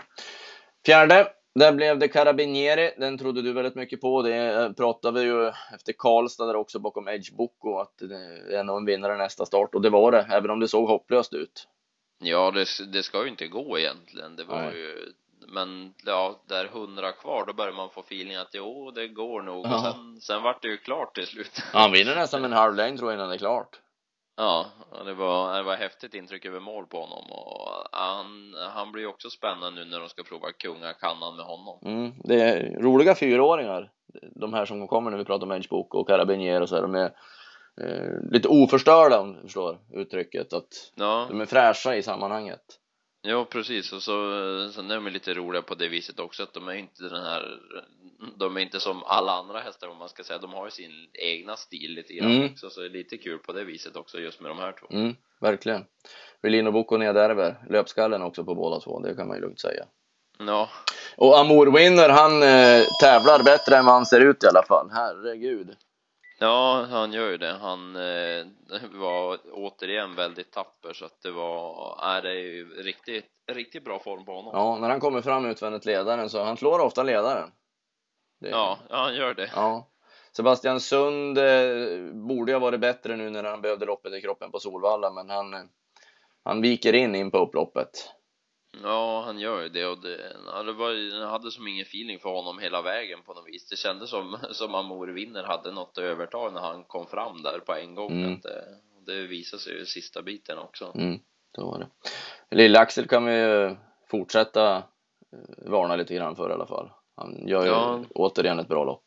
Fjärde, 0.85 1.33
där 1.55 1.73
blev 1.73 1.99
det 1.99 2.07
Carabinieri. 2.07 2.93
Den 2.97 3.17
trodde 3.17 3.41
du 3.41 3.53
väldigt 3.53 3.75
mycket 3.75 4.01
på. 4.01 4.21
Det 4.21 4.35
eh, 4.35 4.71
pratade 4.71 5.19
vi 5.19 5.25
ju 5.25 5.51
efter 5.73 5.93
Karlstad 5.97 6.45
där 6.45 6.55
också 6.55 6.79
bakom 6.79 7.07
Edge 7.07 7.33
Boko 7.33 7.77
att 7.77 7.97
det 7.97 8.57
är 8.57 8.63
nog 8.63 8.77
en 8.77 8.85
vinnare 8.85 9.17
nästa 9.17 9.45
start 9.45 9.75
och 9.75 9.81
det 9.81 9.89
var 9.89 10.11
det, 10.11 10.27
även 10.31 10.49
om 10.51 10.59
det 10.59 10.67
såg 10.67 10.87
hopplöst 10.87 11.33
ut. 11.33 11.67
Ja, 12.19 12.51
det, 12.51 12.65
det 12.93 13.03
ska 13.03 13.23
ju 13.23 13.29
inte 13.29 13.47
gå 13.47 13.79
egentligen. 13.79 14.35
Det 14.35 14.43
var 14.43 14.61
Nej. 14.61 14.77
ju, 14.77 15.13
men 15.47 15.93
ja, 16.05 16.41
där 16.47 16.65
hundra 16.65 17.11
kvar, 17.11 17.45
då 17.47 17.53
börjar 17.53 17.73
man 17.73 17.89
få 17.89 17.99
feeling 18.01 18.35
att 18.35 18.49
jo, 18.53 18.91
det 18.91 19.07
går 19.07 19.41
nog. 19.41 19.65
Ja. 19.65 19.75
Och 19.75 19.81
sen, 19.81 20.21
sen 20.21 20.43
vart 20.43 20.61
det 20.61 20.67
ju 20.67 20.77
klart 20.77 21.15
till 21.15 21.27
slut. 21.27 21.63
Han 21.73 21.91
vinner 21.91 22.15
nästan 22.15 22.41
med 22.41 22.51
en 22.51 22.57
halv 22.57 22.75
längd 22.75 22.97
tror 22.97 23.11
jag 23.11 23.17
innan 23.17 23.29
det 23.29 23.35
är 23.35 23.39
klart. 23.39 23.79
Ja, 24.35 24.65
det 25.05 25.13
var, 25.13 25.57
det 25.57 25.63
var 25.63 25.75
häftigt 25.75 26.13
intryck 26.13 26.45
över 26.45 26.59
mål 26.59 26.85
på 26.85 27.01
honom 27.01 27.31
och 27.31 27.87
han, 27.91 28.53
han 28.73 28.91
blir 28.91 29.07
också 29.07 29.29
spännande 29.29 29.85
nu 29.85 29.89
när 29.91 29.99
de 29.99 30.09
ska 30.09 30.23
prova 30.23 30.51
kungakannan 30.51 31.35
med 31.35 31.45
honom. 31.45 31.79
Mm, 31.85 32.11
det 32.23 32.41
är 32.41 32.79
roliga 32.81 33.15
fyraåringar. 33.15 33.91
De 34.35 34.53
här 34.53 34.65
som 34.65 34.87
kommer 34.87 35.11
när 35.11 35.17
vi 35.17 35.25
pratar 35.25 35.45
om 35.45 35.51
Edge 35.51 35.69
Boko 35.69 35.97
och 35.97 36.07
Carabinieri 36.07 36.63
och 36.63 36.69
så 36.69 36.75
här. 36.75 36.81
De 36.81 36.95
är 36.95 37.13
eh, 37.81 38.31
lite 38.31 38.47
oförstörda 38.47 39.19
om 39.19 39.33
du 39.35 39.41
förstår 39.41 39.77
uttrycket. 39.93 40.53
Att 40.53 40.91
Ja, 40.95 41.25
de 41.29 41.41
är 41.41 41.45
fräscha 41.45 41.95
i 41.95 42.03
sammanhanget. 42.03 42.61
ja 43.21 43.45
precis 43.45 43.93
och 43.93 44.01
så, 44.03 44.11
sen 44.73 44.91
är 44.91 44.95
de 44.95 45.07
lite 45.07 45.33
roliga 45.33 45.61
på 45.61 45.75
det 45.75 45.87
viset 45.87 46.19
också 46.19 46.43
att 46.43 46.53
de 46.53 46.67
är 46.67 46.73
inte 46.73 47.03
den 47.03 47.23
här, 47.23 47.59
de 48.35 48.57
är 48.57 48.61
inte 48.61 48.79
som 48.79 49.03
alla 49.03 49.31
andra 49.31 49.59
hästar 49.59 49.87
om 49.87 49.97
man 49.97 50.09
ska 50.09 50.23
säga, 50.23 50.39
de 50.39 50.53
har 50.53 50.65
ju 50.65 50.71
sin 50.71 50.91
egna 51.13 51.55
stil 51.55 51.91
lite 51.91 52.13
grann 52.13 52.31
Mm. 52.31 52.51
också 52.51 52.69
så 52.69 52.79
det 52.79 52.85
är 52.87 52.89
lite 52.89 53.17
kul 53.17 53.39
på 53.39 53.53
det 53.53 53.63
viset 53.63 53.95
också 53.95 54.19
just 54.19 54.41
med 54.41 54.51
de 54.51 54.57
här 54.57 54.71
två. 54.71 54.87
Mm, 54.89 55.15
verkligen. 55.41 55.85
Relino 56.41 56.71
Boko 56.71 56.97
nedärver 56.97 57.55
löpskallen 57.69 58.21
också 58.21 58.43
på 58.43 58.55
båda 58.55 58.79
två, 58.79 58.99
det 58.99 59.15
kan 59.15 59.27
man 59.27 59.37
ju 59.37 59.41
lugnt 59.41 59.59
säga. 59.59 59.85
Ja, 60.39 60.69
Och 61.17 61.39
Amour 61.39 61.71
Winner, 61.77 62.09
han 62.09 62.43
eh, 62.43 62.83
tävlar 63.01 63.43
bättre 63.43 63.77
än 63.77 63.85
vad 63.85 63.95
han 63.95 64.05
ser 64.05 64.19
ut 64.19 64.43
i 64.43 64.47
alla 64.47 64.63
fall. 64.67 64.89
Herregud. 64.91 65.75
Ja, 66.39 66.87
han 66.89 67.13
gör 67.13 67.29
ju 67.29 67.37
det. 67.37 67.57
Han 67.61 67.95
eh, 67.95 68.45
var 68.91 69.37
återigen 69.51 70.15
väldigt 70.15 70.51
tapper 70.51 70.93
så 70.93 71.05
att 71.05 71.21
det 71.21 71.31
var, 71.31 71.99
är 72.03 72.21
det 72.21 72.29
är 72.29 72.33
ju 72.33 72.69
riktigt, 72.83 73.25
riktigt 73.51 73.83
bra 73.85 73.99
form 73.99 74.25
på 74.25 74.31
honom. 74.35 74.51
Ja, 74.55 74.77
när 74.81 74.89
han 74.89 74.99
kommer 74.99 75.21
fram 75.21 75.45
utvändigt 75.45 75.85
ledaren 75.85 76.29
så 76.29 76.43
han 76.43 76.57
slår 76.57 76.79
ofta 76.79 77.03
ledaren. 77.03 77.51
Det- 78.41 78.49
Ja, 78.49 78.79
han 78.89 79.15
gör 79.15 79.33
det. 79.33 79.51
ja. 79.55 79.87
Sebastian 80.35 80.79
Sund 80.79 81.37
eh, 81.37 82.13
borde 82.13 82.53
ha 82.53 82.59
varit 82.59 82.79
bättre 82.79 83.15
nu 83.15 83.29
när 83.29 83.43
han 83.43 83.61
behövde 83.61 83.85
loppet 83.85 84.13
i 84.13 84.21
kroppen 84.21 84.51
på 84.51 84.59
Solvalla, 84.59 85.11
men 85.11 85.29
han, 85.29 85.53
eh, 85.53 85.59
han 86.43 86.61
viker 86.61 86.93
in 86.93 87.15
in 87.15 87.31
på 87.31 87.37
upploppet. 87.37 87.89
Ja, 88.83 89.23
han 89.25 89.39
gör 89.39 89.61
ju 89.61 89.69
det 89.69 89.85
och 89.85 90.01
det, 90.01 90.33
ja, 90.45 90.63
det 90.63 90.73
var, 90.73 90.91
jag 90.91 91.27
hade 91.27 91.51
som 91.51 91.67
ingen 91.67 91.85
feeling 91.85 92.19
för 92.19 92.29
honom 92.29 92.59
hela 92.59 92.81
vägen 92.81 93.19
på 93.25 93.33
något 93.33 93.47
vis. 93.47 93.69
Det 93.69 93.75
kändes 93.75 94.09
som, 94.09 94.37
som 94.51 94.75
Amor 94.75 95.07
Winner 95.07 95.43
hade 95.43 95.71
något 95.71 95.97
övertag 95.97 96.53
när 96.53 96.61
han 96.61 96.83
kom 96.83 97.07
fram 97.07 97.41
där 97.43 97.59
på 97.59 97.73
en 97.73 97.95
gång. 97.95 98.11
Mm. 98.11 98.33
Att 98.33 98.41
det, 98.43 98.63
det 99.05 99.27
visade 99.27 99.61
sig 99.61 99.73
ju 99.73 99.79
i 99.81 99.85
sista 99.85 100.21
biten 100.21 100.57
också. 100.57 100.91
Mm, 100.95 101.19
så 101.55 101.65
var 101.71 101.79
det. 101.79 101.87
Lille-Axel 102.55 103.07
kan 103.07 103.25
vi 103.25 103.33
ju 103.33 103.75
fortsätta 104.11 104.75
eh, 104.77 104.83
varna 105.71 105.95
lite 105.95 106.13
grann 106.15 106.35
för 106.35 106.49
i 106.49 106.53
alla 106.53 106.67
fall. 106.67 106.89
Han 107.21 107.47
gör 107.47 107.63
ju 107.63 107.69
Ja. 107.69 108.03
återigen 108.15 108.59
ett 108.59 108.67
bra 108.67 108.83
lopp. 108.83 109.03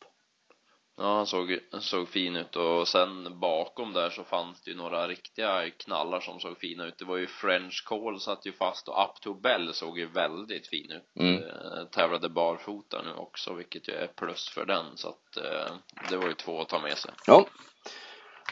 Ja, 0.97 1.17
han 1.17 1.27
såg, 1.27 1.59
såg 1.81 2.09
fin 2.09 2.37
ut 2.37 2.57
och 2.57 2.89
sen 2.89 3.41
bakom 3.41 3.93
där 3.93 4.11
så 4.11 4.25
fanns 4.25 4.63
det 4.63 4.71
ju 4.71 4.77
några 4.77 5.09
riktiga 5.09 5.71
knallar 5.71 6.21
som 6.21 6.41
såg 6.41 6.59
fina 6.59 6.85
ut. 6.87 6.99
Det 6.99 7.05
var 7.05 7.17
ju 7.17 7.27
French 7.27 7.85
Call 7.89 8.21
satt 8.21 8.47
ju 8.47 8.53
fast 8.53 8.89
och 8.89 9.05
Up 9.05 9.21
to 9.21 9.35
Bell 9.35 9.75
såg 9.75 9.99
ju 9.99 10.07
väldigt 10.07 10.67
fin 10.69 10.91
ut. 10.91 11.13
Mm. 11.21 11.43
Eh, 11.43 11.85
tävlade 11.91 12.29
barfota 12.29 13.03
nu 13.03 13.13
också, 13.15 13.55
vilket 13.55 13.89
ju 13.89 13.93
är 13.93 14.07
plus 14.07 14.49
för 14.49 14.65
den. 14.67 14.97
Så 14.97 15.09
att 15.09 15.37
eh, 15.37 15.75
det 16.11 16.17
var 16.17 16.27
ju 16.27 16.35
två 16.35 16.61
att 16.61 16.69
ta 16.69 16.81
med 16.81 16.99
sig. 16.99 17.11
Ja. 17.27 17.47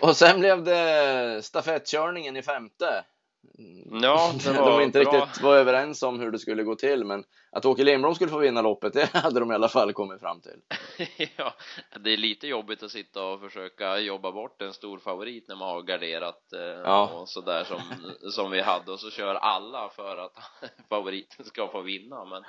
Och 0.01 0.17
sen 0.17 0.41
blev 0.41 0.65
det 0.65 1.45
stafettkörningen 1.45 2.37
i 2.37 2.43
femte. 2.43 3.05
Ja, 4.03 4.33
det 4.45 4.53
var 4.53 4.79
de 4.79 4.85
inte 4.85 5.05
bra. 5.05 5.13
riktigt 5.13 5.43
var 5.43 5.57
överens 5.57 6.03
om 6.03 6.21
hur 6.21 6.31
det 6.31 6.39
skulle 6.39 6.63
gå 6.63 6.75
till, 6.75 7.05
men 7.05 7.25
att 7.51 7.65
Åke 7.65 7.85
Lindblom 7.85 8.15
skulle 8.15 8.31
få 8.31 8.39
vinna 8.39 8.63
loppet, 8.63 8.93
det 8.93 9.11
hade 9.15 9.41
de 9.41 9.53
i 9.53 9.55
alla 9.55 9.69
fall 9.69 9.93
kommit 9.93 10.21
fram 10.21 10.41
till. 10.41 10.61
ja, 11.37 11.55
det 12.01 12.13
är 12.13 12.17
lite 12.17 12.47
jobbigt 12.47 12.83
att 12.83 12.91
sitta 12.91 13.25
och 13.25 13.41
försöka 13.41 13.99
jobba 13.99 14.33
bort 14.33 14.63
en 14.63 14.73
stor 14.73 14.99
favorit 14.99 15.49
när 15.49 15.57
man 15.57 15.69
har 15.69 15.83
garderat 15.83 16.53
eh, 16.53 16.61
Ja. 16.61 17.09
och 17.09 17.29
sådär 17.29 17.65
som, 17.65 17.81
som 18.31 18.51
vi 18.51 18.61
hade 18.61 18.93
och 18.93 19.01
så 19.01 19.11
kör 19.11 19.35
alla 19.35 19.89
för 19.89 20.17
att 20.17 20.39
favoriten 20.89 21.45
ska 21.45 21.69
få 21.69 21.81
vinna 21.81 22.25
men 22.25 22.43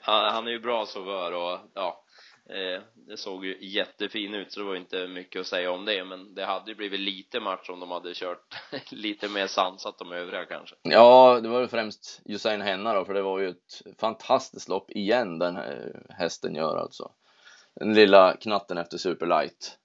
han, 0.00 0.32
han 0.34 0.46
är 0.46 0.50
ju 0.50 0.60
bra 0.60 0.86
så 0.86 1.02
bör 1.04 1.32
och 1.32 1.58
ja 1.74 2.02
eh, 2.48 2.82
det 2.94 3.16
såg 3.16 3.44
ju 3.44 3.56
jättefin 3.60 4.34
ut 4.34 4.52
så 4.52 4.60
det 4.60 4.66
var 4.66 4.76
inte 4.76 5.06
mycket 5.06 5.40
att 5.40 5.46
säga 5.46 5.70
om 5.70 5.84
det 5.84 6.04
men 6.04 6.34
det 6.34 6.44
hade 6.44 6.70
ju 6.70 6.74
blivit 6.74 7.00
lite 7.00 7.40
match 7.40 7.70
om 7.70 7.80
de 7.80 7.90
hade 7.90 8.14
kört 8.14 8.54
lite 8.90 9.28
mer 9.28 9.46
sansat 9.46 9.98
de 9.98 10.12
övriga 10.12 10.44
kanske 10.44 10.76
Ja, 10.82 11.40
det 11.42 11.48
var 11.48 11.60
ju 11.60 11.68
främst 11.68 12.22
Usain 12.24 12.60
Henna 12.60 12.94
då, 12.94 13.04
för 13.04 13.14
det 13.14 13.22
var 13.22 13.38
ju 13.38 13.48
ett 13.48 13.82
fantastiskt 13.98 14.68
lopp 14.68 14.90
igen 14.90 15.38
den 15.38 15.56
här 15.56 16.02
hästen 16.10 16.54
gör 16.54 16.76
alltså. 16.76 17.10
Den 17.74 17.94
lilla 17.94 18.36
knatten 18.36 18.78
efter 18.78 18.98
Superlight. 18.98 19.78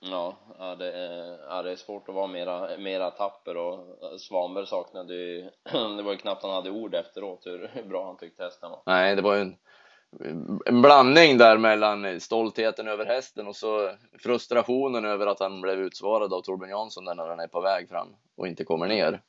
Ja, 0.00 0.36
ja, 0.58 0.74
det 0.74 0.92
är, 0.92 1.38
ja, 1.48 1.62
det 1.62 1.72
är 1.72 1.76
svårt 1.76 2.08
att 2.08 2.14
vara 2.14 2.26
mera, 2.26 2.78
mera 2.78 3.10
tapper 3.10 3.56
och 3.56 4.20
Svanberg 4.20 4.66
saknade 4.66 5.14
ju, 5.14 5.42
det 5.96 6.02
var 6.02 6.12
ju 6.12 6.18
knappt 6.18 6.42
han 6.42 6.54
hade 6.54 6.70
ord 6.70 6.94
efteråt 6.94 7.46
hur 7.46 7.88
bra 7.88 8.06
han 8.06 8.16
tyckte 8.16 8.42
hästen 8.42 8.70
var. 8.70 8.82
Nej, 8.86 9.16
det 9.16 9.22
var 9.22 9.34
ju 9.34 9.40
en, 9.40 9.56
en 10.66 10.82
blandning 10.82 11.38
där 11.38 11.58
mellan 11.58 12.20
stoltheten 12.20 12.88
över 12.88 13.06
hästen 13.06 13.46
och 13.46 13.56
så 13.56 13.90
frustrationen 14.18 15.04
över 15.04 15.26
att 15.26 15.40
han 15.40 15.60
blev 15.60 15.80
utsvarad 15.80 16.32
av 16.32 16.40
Torbjörn 16.40 16.70
Jansson 16.70 17.04
när 17.04 17.28
han 17.28 17.40
är 17.40 17.48
på 17.48 17.60
väg 17.60 17.88
fram 17.88 18.08
och 18.36 18.48
inte 18.48 18.64
kommer 18.64 18.86
ner. 18.86 19.20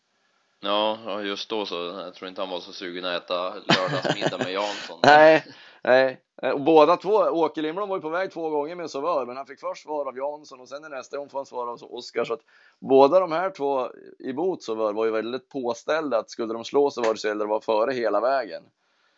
Ja, 0.60 1.22
just 1.22 1.50
då 1.50 1.66
så, 1.66 1.76
jag 1.76 2.14
tror 2.14 2.30
inte 2.30 2.42
han 2.42 2.50
var 2.50 2.60
så 2.60 2.74
sugen 2.74 3.06
att 3.06 3.24
äta 3.24 3.54
lördagsmiddag 3.54 4.38
med 4.38 4.52
Jansson. 4.54 5.00
Nej, 5.04 5.46
nej. 5.84 6.22
Och 6.54 6.62
båda 6.62 6.98
två, 6.98 7.14
Åke 7.14 7.62
Lindblom 7.62 7.90
var 7.90 7.98
ju 7.98 8.02
på 8.02 8.10
väg 8.10 8.32
två 8.32 8.50
gånger 8.50 8.76
med 8.76 8.92
Sauveur, 8.92 9.26
men 9.26 9.38
han 9.38 9.46
fick 9.46 9.60
först 9.60 9.84
svar 9.84 10.06
av 10.06 10.18
Jansson 10.18 10.60
och 10.60 10.70
sen 10.70 10.86
i 10.86 10.90
nästa 10.90 11.18
gång 11.18 11.30
får 11.30 11.40
han 11.40 11.46
svar 11.46 11.68
av 11.68 11.80
Oskar. 11.82 12.24
Så 12.24 12.34
att 12.34 12.42
båda 12.80 13.20
de 13.20 13.32
här 13.32 13.50
två 13.50 13.90
emot 14.20 14.64
Sauveur 14.64 14.94
var 14.94 15.06
ju 15.06 15.12
väldigt 15.12 15.50
påställda 15.50 16.18
att 16.18 16.30
skulle 16.30 16.54
de 16.54 16.64
slå 16.64 16.90
Sauveur 16.90 17.16
så 17.16 17.28
gällde 17.28 17.46
det 17.46 17.56
att 17.56 17.68
vara 17.68 17.86
före 17.86 17.94
hela 17.94 18.20
vägen. 18.20 18.64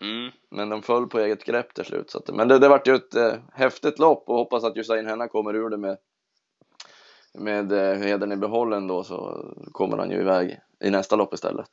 Mm, 0.01 0.31
Men 0.51 0.69
de 0.69 0.81
föll 0.81 1.07
på 1.07 1.19
eget 1.19 1.43
grepp 1.43 1.73
till 1.73 1.85
slut. 1.85 2.09
Så 2.11 2.17
att, 2.17 2.35
men 2.35 2.47
det, 2.47 2.59
det 2.59 2.69
vart 2.69 2.87
ju 2.87 2.95
ett 2.95 3.15
eh, 3.15 3.33
häftigt 3.53 3.99
lopp 3.99 4.29
och 4.29 4.35
hoppas 4.35 4.63
att 4.63 4.77
Usain 4.77 5.05
Henna 5.07 5.27
kommer 5.27 5.55
ur 5.55 5.69
det 5.69 5.77
med 5.77 5.97
med 7.33 7.71
eh, 7.71 7.97
hedern 7.97 8.31
i 8.31 8.35
behållen 8.37 8.87
då 8.87 9.03
så 9.03 9.45
kommer 9.71 9.97
han 9.97 10.11
ju 10.11 10.21
iväg 10.21 10.59
i 10.83 10.89
nästa 10.89 11.15
lopp 11.15 11.33
istället. 11.33 11.69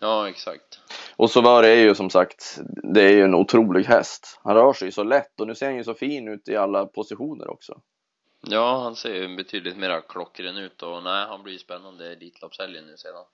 ja, 0.00 0.28
exakt. 0.28 0.80
Och 1.16 1.30
Sauveur 1.30 1.62
är 1.62 1.76
ju 1.76 1.94
som 1.94 2.10
sagt, 2.10 2.60
det 2.94 3.02
är 3.02 3.10
ju 3.12 3.22
en 3.22 3.34
otrolig 3.34 3.84
häst. 3.84 4.40
Han 4.44 4.54
rör 4.54 4.72
sig 4.72 4.88
ju 4.88 4.92
så 4.92 5.02
lätt 5.02 5.40
och 5.40 5.46
nu 5.46 5.54
ser 5.54 5.66
han 5.66 5.76
ju 5.76 5.84
så 5.84 5.94
fin 5.94 6.28
ut 6.28 6.48
i 6.48 6.56
alla 6.56 6.86
positioner 6.86 7.50
också. 7.50 7.80
Ja, 8.46 8.82
han 8.82 8.96
ser 8.96 9.14
ju 9.14 9.36
betydligt 9.36 9.76
mera 9.76 10.00
klockren 10.00 10.56
ut 10.56 10.82
och 10.82 11.02
nej, 11.02 11.26
han 11.26 11.42
blir 11.42 11.52
ju 11.52 11.58
spännande 11.58 12.04
i 12.08 12.12
Elitloppshelgen 12.12 12.86
nu 12.86 12.96
sedan. 12.96 13.24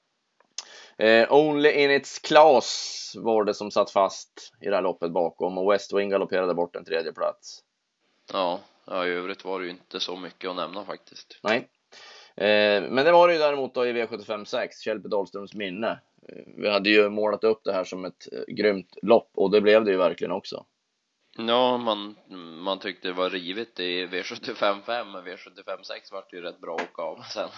Eh, 0.99 1.33
only 1.33 1.71
in 1.71 1.90
its 1.90 2.19
class 2.19 3.12
var 3.17 3.45
det 3.45 3.55
som 3.55 3.71
satt 3.71 3.90
fast 3.90 4.52
i 4.61 4.69
det 4.69 4.75
här 4.75 4.83
loppet 4.83 5.11
bakom 5.11 5.59
och 5.59 5.73
West 5.73 5.93
Wing 5.93 6.11
galopperade 6.11 6.55
bort 6.55 6.76
en 6.76 6.85
tredje 6.85 7.12
plats. 7.12 7.62
Ja, 8.33 8.61
ja, 8.87 9.07
i 9.07 9.11
övrigt 9.11 9.45
var 9.45 9.61
det 9.61 9.64
ju 9.64 9.71
inte 9.71 10.00
så 10.00 10.17
mycket 10.17 10.50
att 10.50 10.57
nämna 10.57 10.85
faktiskt. 10.85 11.40
Nej. 11.43 11.69
Eh, 12.37 12.83
men 12.90 13.05
det 13.05 13.12
var 13.12 13.28
det 13.28 13.35
ju 13.35 13.40
däremot 13.40 13.75
då 13.75 13.87
i 13.87 13.93
V75 13.93 14.45
6, 14.45 14.81
Kjellpe 14.81 15.09
Dahlströms 15.09 15.55
minne. 15.55 16.00
Eh, 16.28 16.43
vi 16.57 16.71
hade 16.71 16.90
ju 16.90 17.09
målat 17.09 17.45
upp 17.45 17.61
det 17.64 17.73
här 17.73 17.85
som 17.85 18.05
ett 18.05 18.28
eh, 18.33 18.55
grymt 18.55 18.97
lopp 19.02 19.31
och 19.35 19.50
det 19.50 19.61
blev 19.61 19.85
det 19.85 19.90
ju 19.90 19.97
verkligen 19.97 20.33
också. 20.33 20.67
Ja, 21.47 21.78
man, 21.78 22.16
man 22.62 22.78
tyckte 22.78 23.09
det 23.09 23.14
var 23.14 23.30
rivet 23.30 23.80
i 23.80 24.07
V75 24.07 24.83
5, 24.83 25.11
men 25.11 25.25
V75 25.25 25.83
6 25.83 26.12
vart 26.12 26.33
ju 26.33 26.40
rätt 26.40 26.61
bra 26.61 26.75
att 26.75 26.83
åka 26.83 27.02
av 27.02 27.23
sen. 27.23 27.49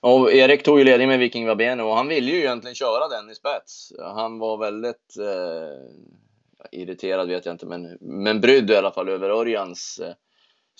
Och 0.00 0.32
Erik 0.32 0.62
tog 0.62 0.78
ju 0.78 0.84
ledning 0.84 1.08
med 1.08 1.18
Viking 1.18 1.46
Vabene 1.46 1.82
och 1.82 1.96
han 1.96 2.08
ville 2.08 2.30
ju 2.30 2.38
egentligen 2.38 2.74
köra 2.74 3.08
den 3.08 3.30
i 3.30 3.34
spets. 3.34 3.92
Han 3.98 4.38
var 4.38 4.58
väldigt 4.58 5.16
eh, 5.18 6.80
irriterad 6.80 7.28
vet 7.28 7.46
jag 7.46 7.54
inte, 7.54 7.66
men, 7.66 7.98
men 8.00 8.40
brydd 8.40 8.70
i 8.70 8.76
alla 8.76 8.90
fall 8.90 9.08
över 9.08 9.30
Örjans 9.30 10.00
eh, 10.04 10.14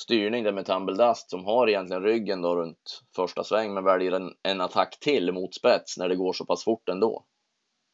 styrning 0.00 0.45
där 0.45 0.52
med 0.52 0.67
Tumble 0.67 1.07
Dust 1.07 1.31
som 1.31 1.45
har 1.45 1.69
egentligen 1.69 2.02
ryggen 2.02 2.43
då 2.43 2.57
runt 2.57 3.02
första 3.17 3.45
sväng 3.45 3.75
men 3.75 3.85
väljer 3.85 4.12
en, 4.12 4.33
en 4.43 4.61
attack 4.61 5.00
till 5.00 5.33
mot 5.33 5.55
spets 5.55 5.99
när 5.99 6.09
det 6.09 6.17
går 6.17 6.33
så 6.33 6.45
pass 6.47 6.64
fort 6.64 6.88
ändå. 6.88 7.25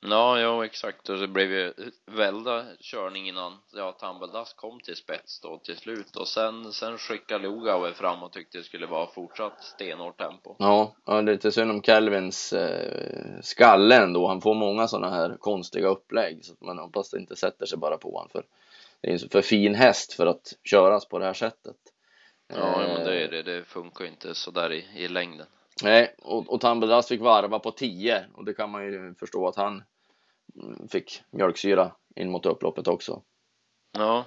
Ja, 0.06 0.40
ja 0.40 0.64
exakt 0.64 1.08
och 1.08 1.18
det 1.18 1.28
blev 1.28 1.52
ju 1.52 1.72
välda 2.06 2.64
körning 2.80 3.28
innan 3.28 3.58
ja, 3.72 3.92
Tumbledass 3.92 4.52
kom 4.52 4.80
till 4.80 4.96
spets 4.96 5.40
då 5.40 5.58
till 5.58 5.76
slut 5.76 6.16
och 6.16 6.28
sen, 6.28 6.72
sen 6.72 6.98
skickade 6.98 7.42
Lugauer 7.42 7.92
fram 7.92 8.22
och 8.22 8.32
tyckte 8.32 8.58
det 8.58 8.64
skulle 8.64 8.86
vara 8.86 9.06
fortsatt 9.06 9.64
stenhårt 9.64 10.18
tempo. 10.18 10.56
Ja, 10.58 10.94
ja 11.04 11.20
lite 11.20 11.52
synd 11.52 11.70
om 11.70 11.80
Calvins 11.80 12.52
eh, 12.52 13.40
skalle 13.42 13.96
ändå. 13.96 14.28
Han 14.28 14.40
får 14.40 14.54
många 14.54 14.88
sådana 14.88 15.14
här 15.14 15.36
konstiga 15.40 15.88
upplägg 15.88 16.44
så 16.44 16.52
att 16.52 16.60
man 16.60 16.78
hoppas 16.78 17.10
det 17.10 17.18
inte 17.18 17.36
sätter 17.36 17.66
sig 17.66 17.78
bara 17.78 17.96
på 17.96 18.12
honom 18.12 18.28
för 18.32 18.44
det 19.00 19.08
är 19.08 19.12
en 19.12 19.18
så 19.18 19.28
för 19.28 19.42
fin 19.42 19.74
häst 19.74 20.12
för 20.12 20.26
att 20.26 20.52
köras 20.64 21.08
på 21.08 21.18
det 21.18 21.24
här 21.24 21.34
sättet. 21.34 21.76
Ja, 22.48 22.82
Eh, 22.82 22.88
men 22.88 23.04
det 23.04 23.24
är 23.24 23.28
det, 23.28 23.42
det 23.42 23.64
funkar 23.64 24.04
inte 24.04 24.34
så 24.34 24.50
där 24.50 24.72
i, 24.72 24.86
i 24.96 25.08
längden. 25.08 25.46
Nej, 25.82 26.14
och, 26.18 26.52
och 26.52 26.60
Tambeldas 26.60 27.08
fick 27.08 27.20
varva 27.20 27.58
på 27.58 27.70
10 27.70 28.24
och 28.34 28.44
det 28.44 28.54
kan 28.54 28.70
man 28.70 28.84
ju 28.84 29.14
förstå 29.14 29.48
att 29.48 29.56
han 29.56 29.82
fick 30.90 31.22
mjölksyra 31.30 31.92
in 32.16 32.30
mot 32.30 32.46
upploppet 32.46 32.88
också. 32.88 33.22
Ja, 33.98 34.24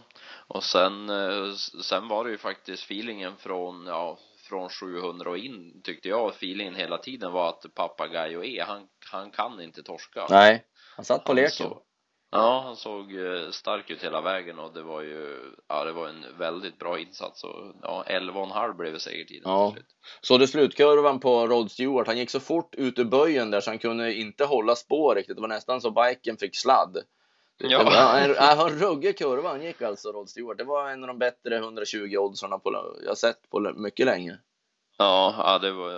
och 0.47 0.63
sen, 0.63 1.09
eh, 1.09 1.53
sen 1.83 2.07
var 2.07 2.23
det 2.25 2.31
ju 2.31 2.37
faktiskt 2.37 2.83
feelingen 2.83 3.37
från, 3.37 3.85
ja, 3.85 4.19
från 4.49 4.69
700 4.69 5.29
och 5.29 5.37
in 5.37 5.81
tyckte 5.83 6.09
jag 6.09 6.29
feelingen 6.29 6.75
hela 6.75 6.97
tiden 6.97 7.31
var 7.31 7.49
att 7.49 7.65
Papagayo 7.75 8.43
E, 8.43 8.63
han, 8.67 8.87
han 9.11 9.31
kan 9.31 9.61
inte 9.61 9.83
torska. 9.83 10.27
Nej, 10.29 10.65
han 10.95 11.05
satt 11.05 11.23
på 11.23 11.29
Han 11.31 11.35
leken. 11.35 11.49
så- 11.51 11.81
Ja, 12.31 12.61
han 12.65 12.75
såg 12.75 13.15
eh, 13.15 13.49
stark 13.51 13.89
ut 13.89 14.03
hela 14.03 14.21
vägen 14.21 14.59
och 14.59 14.73
det 14.73 14.81
var 14.83 15.01
ju, 15.01 15.53
ja 15.67 15.83
det 15.83 15.91
var 15.91 16.07
en 16.07 16.25
väldigt 16.37 16.79
bra 16.79 16.99
insats 16.99 17.43
och 17.43 17.75
ja, 17.81 18.03
11,5 18.07 18.77
blev 18.77 18.97
segertiden 18.97 19.41
Ja. 19.45 19.75
Så 20.21 20.37
det 20.37 20.47
slutkurvan 20.47 21.19
på 21.19 21.47
Rod 21.47 21.71
Stewart, 21.71 22.07
han 22.07 22.17
gick 22.17 22.29
så 22.29 22.39
fort 22.39 22.75
ut 22.75 22.99
ur 22.99 23.05
böjen 23.05 23.51
där 23.51 23.61
så 23.61 23.71
han 23.71 23.79
kunde 23.79 24.13
inte 24.13 24.45
hålla 24.45 24.75
spår 24.75 25.15
riktigt. 25.15 25.35
Det 25.35 25.41
var 25.41 25.47
nästan 25.47 25.81
så 25.81 25.91
biken 25.91 26.37
fick 26.37 26.55
sladd. 26.55 26.97
Ja. 27.57 27.77
det 27.77 27.83
var 27.83 28.19
en, 28.19 28.35
ja, 28.35 28.69
en 28.69 28.79
ruggig 28.79 29.17
kurva 29.17 29.49
han 29.49 29.63
gick 29.63 29.81
alltså, 29.81 30.11
Rod 30.11 30.29
Stewart. 30.29 30.57
Det 30.57 30.63
var 30.63 30.89
en 30.89 31.03
av 31.03 31.07
de 31.07 31.19
bättre 31.19 31.57
120 31.57 32.15
oddsarna 32.17 32.59
jag 33.05 33.17
sett 33.17 33.49
på 33.49 33.59
mycket 33.59 34.05
länge. 34.05 34.37
Ja, 34.97 35.35
ja 35.37 35.59
det 35.59 35.71
var 35.71 35.91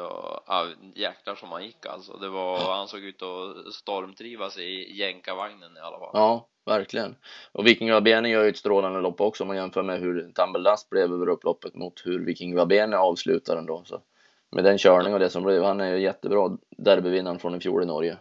ja, 0.47 0.67
jäklar 0.95 1.35
som 1.35 1.51
han 1.51 1.63
gick 1.63 1.85
alltså. 1.85 2.17
Det 2.17 2.29
var, 2.29 2.75
han 2.75 2.87
såg 2.87 2.99
ut 2.99 3.21
att 3.21 3.73
stormtrivas 3.73 4.57
i 4.57 4.97
jänkarvagnen 4.97 5.77
i 5.77 5.79
alla 5.79 5.99
fall. 5.99 6.11
Ja, 6.13 6.47
verkligen. 6.65 7.15
Och 7.51 7.67
Viking 7.67 7.91
Vabene 7.91 8.29
gör 8.29 8.43
ju 8.43 8.49
ett 8.49 8.57
strålande 8.57 9.01
lopp 9.01 9.21
också 9.21 9.43
om 9.43 9.47
man 9.47 9.57
jämför 9.57 9.83
med 9.83 9.99
hur 9.99 10.31
Tambeldas 10.35 10.89
blev 10.89 11.13
över 11.13 11.29
upploppet 11.29 11.75
mot 11.75 12.05
hur 12.05 12.25
Viking 12.25 12.55
Vabene 12.55 12.97
avslutar 12.97 13.55
den 13.55 13.65
då. 13.65 13.83
Så 13.85 14.01
med 14.51 14.63
den 14.63 14.77
körning 14.77 15.13
och 15.13 15.19
det 15.19 15.29
som 15.29 15.43
blev, 15.43 15.63
han 15.63 15.81
är 15.81 15.95
ju 15.95 16.01
jättebra 16.01 16.57
derbyvinnaren 16.77 17.39
från 17.39 17.55
i 17.55 17.59
fjol 17.59 17.83
i 17.83 17.85
Norge. 17.85 18.17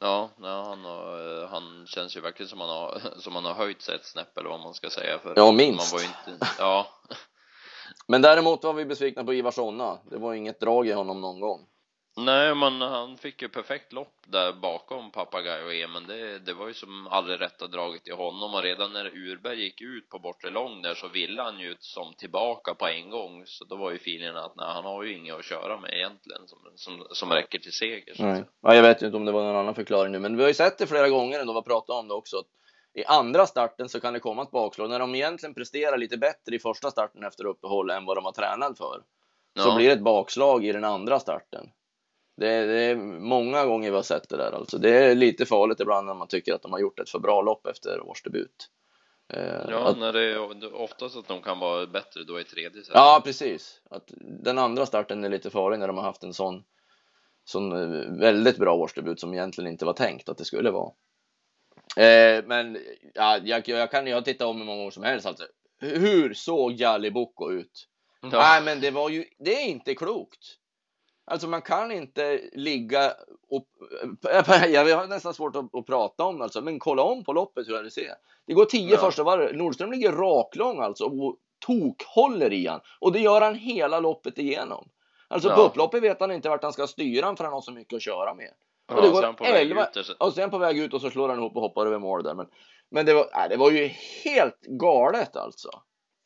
Ja, 0.00 0.30
ja 0.42 0.64
han, 0.68 0.84
har, 0.84 1.46
han 1.46 1.86
känns 1.86 2.16
ju 2.16 2.20
verkligen 2.20 2.48
som 2.48 2.60
han 2.60 2.70
har, 2.70 3.00
som 3.18 3.34
han 3.34 3.44
har 3.44 3.54
höjt 3.54 3.82
sig 3.82 3.94
ett 3.94 4.04
snäpp 4.04 4.38
eller 4.38 4.48
vad 4.48 4.60
man 4.60 4.74
ska 4.74 4.90
säga. 4.90 5.18
För 5.18 5.32
Ja, 5.36 5.52
minst. 5.52 5.92
Man 5.92 5.98
var 5.98 6.04
ju 6.04 6.34
inte, 6.34 6.46
ja, 6.58 6.86
Men 8.12 8.22
däremot 8.22 8.64
var 8.64 8.72
vi 8.72 8.84
besvikna 8.84 9.24
på 9.24 9.34
Ivar 9.34 9.50
Sonna. 9.50 9.98
Det 10.10 10.18
var 10.18 10.34
inget 10.34 10.60
drag 10.60 10.88
i 10.88 10.92
honom 10.92 11.20
någon 11.20 11.40
gång. 11.40 11.60
Nej, 12.16 12.54
men 12.54 12.80
han 12.80 13.16
fick 13.16 13.42
ju 13.42 13.48
perfekt 13.48 13.92
lopp 13.92 14.14
där 14.26 14.52
bakom 14.52 15.10
Papagayo 15.10 15.88
men 15.88 16.06
det, 16.06 16.38
det 16.38 16.54
var 16.54 16.68
ju 16.68 16.74
som 16.74 17.06
aldrig 17.06 17.40
rätta 17.40 17.66
draget 17.66 18.08
i 18.08 18.10
honom 18.10 18.54
och 18.54 18.62
redan 18.62 18.92
när 18.92 19.06
Urberg 19.06 19.62
gick 19.62 19.80
ut 19.80 20.08
på 20.08 20.18
bortre 20.18 20.50
lång 20.50 20.82
där 20.82 20.94
så 20.94 21.08
ville 21.08 21.42
han 21.42 21.60
ju 21.60 21.76
som 21.78 22.14
tillbaka 22.14 22.74
på 22.74 22.86
en 22.86 23.10
gång 23.10 23.42
så 23.46 23.64
då 23.64 23.76
var 23.76 23.90
ju 23.90 23.96
feelingen 23.96 24.36
att 24.36 24.56
nej, 24.56 24.66
han 24.68 24.84
har 24.84 25.02
ju 25.02 25.16
inget 25.18 25.34
att 25.34 25.44
köra 25.44 25.80
med 25.80 25.92
egentligen 25.94 26.42
som, 26.46 26.58
som, 26.74 27.06
som 27.10 27.30
räcker 27.30 27.58
till 27.58 27.72
seger 27.72 28.14
så 28.14 28.22
Nej. 28.22 28.44
Ja, 28.62 28.74
jag 28.74 28.82
vet 28.82 29.02
inte 29.02 29.16
om 29.16 29.24
det 29.24 29.32
var 29.32 29.42
någon 29.42 29.56
annan 29.56 29.74
förklaring 29.74 30.12
nu, 30.12 30.18
men 30.18 30.36
vi 30.36 30.42
har 30.42 30.48
ju 30.48 30.54
sett 30.54 30.78
det 30.78 30.86
flera 30.86 31.08
gånger 31.08 31.40
ändå, 31.40 31.52
har 31.52 31.62
pratat 31.62 31.96
om 31.96 32.08
det 32.08 32.14
också. 32.14 32.36
Att 32.36 32.46
I 32.94 33.04
andra 33.04 33.46
starten 33.46 33.88
så 33.88 34.00
kan 34.00 34.12
det 34.12 34.20
komma 34.20 34.42
ett 34.42 34.50
bakslag. 34.50 34.90
När 34.90 34.98
de 34.98 35.14
egentligen 35.14 35.54
presterar 35.54 35.98
lite 35.98 36.16
bättre 36.16 36.54
i 36.54 36.58
första 36.58 36.90
starten 36.90 37.24
efter 37.24 37.46
uppehåll 37.46 37.90
än 37.90 38.04
vad 38.04 38.16
de 38.16 38.24
har 38.24 38.32
tränat 38.32 38.78
för, 38.78 39.02
så 39.58 39.68
Ja. 39.68 39.76
blir 39.76 39.86
det 39.86 39.92
ett 39.92 40.02
bakslag 40.02 40.64
i 40.64 40.72
den 40.72 40.84
andra 40.84 41.20
starten. 41.20 41.70
Det 42.36 42.66
det 42.66 42.80
är 42.80 42.96
många 43.20 43.64
gånger 43.64 43.90
vi 43.90 43.96
har 43.96 44.02
sett 44.02 44.28
det 44.28 44.36
där 44.36 44.52
alltså. 44.52 44.78
Det 44.78 44.90
är 44.90 45.14
lite 45.14 45.46
farligt 45.46 45.80
ibland 45.80 46.06
när 46.06 46.14
man 46.14 46.28
tycker 46.28 46.54
att 46.54 46.62
de 46.62 46.72
har 46.72 46.78
gjort 46.78 46.98
ett 47.00 47.10
för 47.10 47.18
bra 47.18 47.42
lopp 47.42 47.66
efter 47.66 48.00
årsdebut. 48.00 48.68
Eh, 49.32 49.70
Ja, 49.70 49.78
att, 49.88 49.98
när 49.98 50.12
det 50.12 50.22
är 50.32 50.74
oftast 50.74 51.16
att 51.16 51.28
de 51.28 51.42
kan 51.42 51.58
vara 51.58 51.86
bättre 51.86 52.24
då 52.24 52.40
i 52.40 52.44
tredje 52.44 52.82
set. 52.84 52.94
ja, 52.94 53.20
precis. 53.24 53.80
Att 53.90 54.12
den 54.44 54.58
andra 54.58 54.86
starten 54.86 55.24
är 55.24 55.28
lite 55.28 55.50
farlig 55.50 55.78
när 55.78 55.86
de 55.86 55.96
har 55.96 56.04
haft 56.04 56.22
en 56.24 56.34
sån, 56.34 56.64
sån 57.44 57.72
eh, 57.72 58.18
väldigt 58.20 58.56
bra 58.56 58.74
årsdebut 58.74 59.20
som 59.20 59.32
egentligen 59.34 59.70
inte 59.70 59.84
var 59.84 59.92
tänkt 59.92 60.28
att 60.28 60.38
det 60.38 60.44
skulle 60.44 60.70
vara. 60.70 60.92
Eh, 61.96 62.44
men 62.44 62.78
ja, 63.14 63.38
jag, 63.44 63.68
jag 63.68 63.90
kan 63.90 64.06
ju 64.06 64.20
titta 64.20 64.46
om 64.46 64.58
hur 64.58 64.64
många 64.64 64.78
gånger 64.78 64.90
som 64.90 65.02
helst 65.02 65.26
alltså. 65.26 65.44
Hur 65.80 66.34
såg 66.34 66.72
Jali 66.72 67.10
Boko 67.10 67.50
ut? 67.50 67.88
Ja. 68.22 68.28
Nej, 68.32 68.62
men 68.62 68.80
det 68.80 68.90
var 68.90 69.08
ju, 69.08 69.24
det 69.38 69.54
är 69.62 69.66
inte 69.66 69.94
klokt. 69.94 70.38
Alltså 71.24 71.48
man 71.48 71.62
kan 71.62 71.92
inte 71.92 72.40
ligga 72.52 73.12
och, 73.48 73.66
jag 74.68 74.96
har 74.96 75.06
nästan 75.06 75.34
svårt 75.34 75.56
att, 75.56 75.74
att 75.74 75.86
prata 75.86 76.24
om 76.24 76.40
alltså, 76.40 76.60
men 76.60 76.78
kolla 76.78 77.02
om 77.02 77.24
på 77.24 77.32
loppet 77.32 77.68
hur 77.68 77.82
det 77.82 77.90
ser. 77.90 78.14
Det 78.46 78.52
går 78.52 78.64
tio 78.64 78.92
Ja. 78.94 78.98
första 78.98 79.22
varv, 79.22 79.56
Nordström 79.56 79.92
ligger 79.92 80.12
raklång 80.12 80.80
alltså 80.80 81.04
och 81.04 81.36
tokhåller 81.66 82.52
i 82.52 82.66
han 82.66 82.80
och 83.00 83.12
det 83.12 83.20
gör 83.20 83.40
han 83.40 83.54
hela 83.54 84.00
loppet 84.00 84.38
igenom. 84.38 84.88
Alltså 85.28 85.48
på 85.48 85.60
Ja. 85.60 85.66
upploppet 85.66 86.02
vet 86.02 86.20
han 86.20 86.32
inte 86.32 86.48
vart 86.48 86.62
han 86.62 86.72
ska 86.72 86.86
styra 86.86 87.26
han 87.26 87.36
för 87.36 87.44
han 87.44 87.52
har 87.52 87.60
så 87.60 87.72
mycket 87.72 87.96
att 87.96 88.02
köra 88.02 88.34
med. 88.34 88.50
Ja, 88.88 88.96
och 88.96 89.02
det 89.02 89.08
går 89.08 89.20
sen 89.22 89.34
på 89.34 89.44
väg 89.44 89.70
11 89.70 89.82
ut 89.86 89.92
där 89.94 90.02
så- 90.02 90.14
Och 90.18 90.32
sen 90.32 90.50
på 90.50 90.58
väg 90.58 90.78
ut 90.78 90.94
och 90.94 91.00
så 91.00 91.10
slår 91.10 91.28
han 91.28 91.38
ihop 91.38 91.56
och 91.56 91.62
hoppar 91.62 91.86
över 91.86 91.98
mål 91.98 92.22
där. 92.22 92.34
Men, 92.34 92.46
men 92.90 93.06
det, 93.06 93.14
var, 93.14 93.26
nej, 93.34 93.48
det 93.48 93.56
var 93.56 93.70
ju 93.70 93.86
helt 94.24 94.60
galet 94.60 95.36
alltså. 95.36 95.68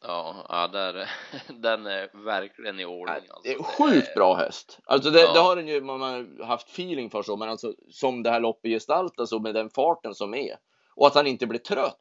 Ja, 0.04 0.46
ja 0.48 0.68
där, 0.68 1.10
den 1.62 1.86
är 1.86 2.24
verkligen 2.24 2.80
i 2.80 2.84
ordning 2.84 3.08
alltså. 3.08 3.40
Det 3.42 3.52
är 3.52 3.62
sjukt 3.62 4.14
bra 4.14 4.34
häst. 4.34 4.78
Alltså 4.84 5.10
det, 5.10 5.20
Ja. 5.20 5.32
det 5.32 5.40
har 5.40 5.56
den 5.56 5.68
ju, 5.68 5.80
man 5.80 6.00
har 6.00 6.44
haft 6.46 6.68
feeling 6.68 7.10
för 7.10 7.22
så, 7.22 7.36
men 7.36 7.48
alltså 7.48 7.72
som 7.90 8.22
det 8.22 8.30
här 8.30 8.40
loppet 8.40 8.70
gestaltas 8.70 9.32
och 9.32 9.42
med 9.42 9.54
den 9.54 9.70
farten 9.70 10.14
som 10.14 10.34
är. 10.34 10.56
Och 10.96 11.06
att 11.06 11.14
han 11.14 11.26
inte 11.26 11.46
blir 11.46 11.58
trött. 11.60 11.98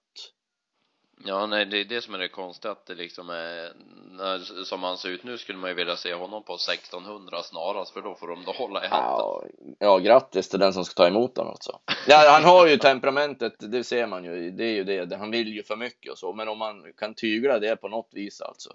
Ja, 1.23 1.45
nej, 1.45 1.65
det 1.65 1.79
är 1.79 1.85
det 1.85 2.01
som 2.01 2.13
är 2.13 2.17
det 2.17 2.27
konstiga 2.27 2.71
att 2.71 2.85
det 2.85 2.95
liksom 2.95 3.29
är, 3.29 3.73
när, 4.11 4.63
som 4.63 4.83
han 4.83 4.97
ser 4.97 5.09
ut 5.09 5.23
nu 5.23 5.37
skulle 5.37 5.57
man 5.57 5.69
ju 5.69 5.75
vilja 5.75 5.95
se 5.95 6.13
honom 6.13 6.43
på 6.43 6.55
1600 6.55 7.43
snarast 7.43 7.93
för 7.93 8.01
då 8.01 8.15
får 8.15 8.27
de 8.27 8.43
då 8.45 8.51
hålla 8.51 8.85
i 8.85 8.87
hatten. 8.87 9.05
Ja, 9.07 9.43
ja, 9.79 9.97
grattis 9.97 10.49
till 10.49 10.59
den 10.59 10.73
som 10.73 10.85
ska 10.85 11.03
ta 11.03 11.07
emot 11.07 11.37
honom 11.37 11.51
alltså. 11.51 11.79
Ja, 12.07 12.29
han 12.29 12.43
har 12.43 12.67
ju 12.67 12.77
temperamentet, 12.77 13.53
det 13.59 13.83
ser 13.83 14.07
man 14.07 14.23
ju. 14.23 14.51
Det 14.51 14.63
är 14.63 14.73
ju 14.73 14.83
det, 14.83 15.15
han 15.15 15.31
vill 15.31 15.53
ju 15.53 15.63
för 15.63 15.75
mycket 15.75 16.11
och 16.11 16.17
så, 16.17 16.33
men 16.33 16.47
om 16.47 16.57
man 16.57 16.93
kan 16.97 17.13
tygla 17.13 17.59
det 17.59 17.75
på 17.75 17.87
något 17.87 18.09
vis 18.11 18.41
alltså. 18.41 18.69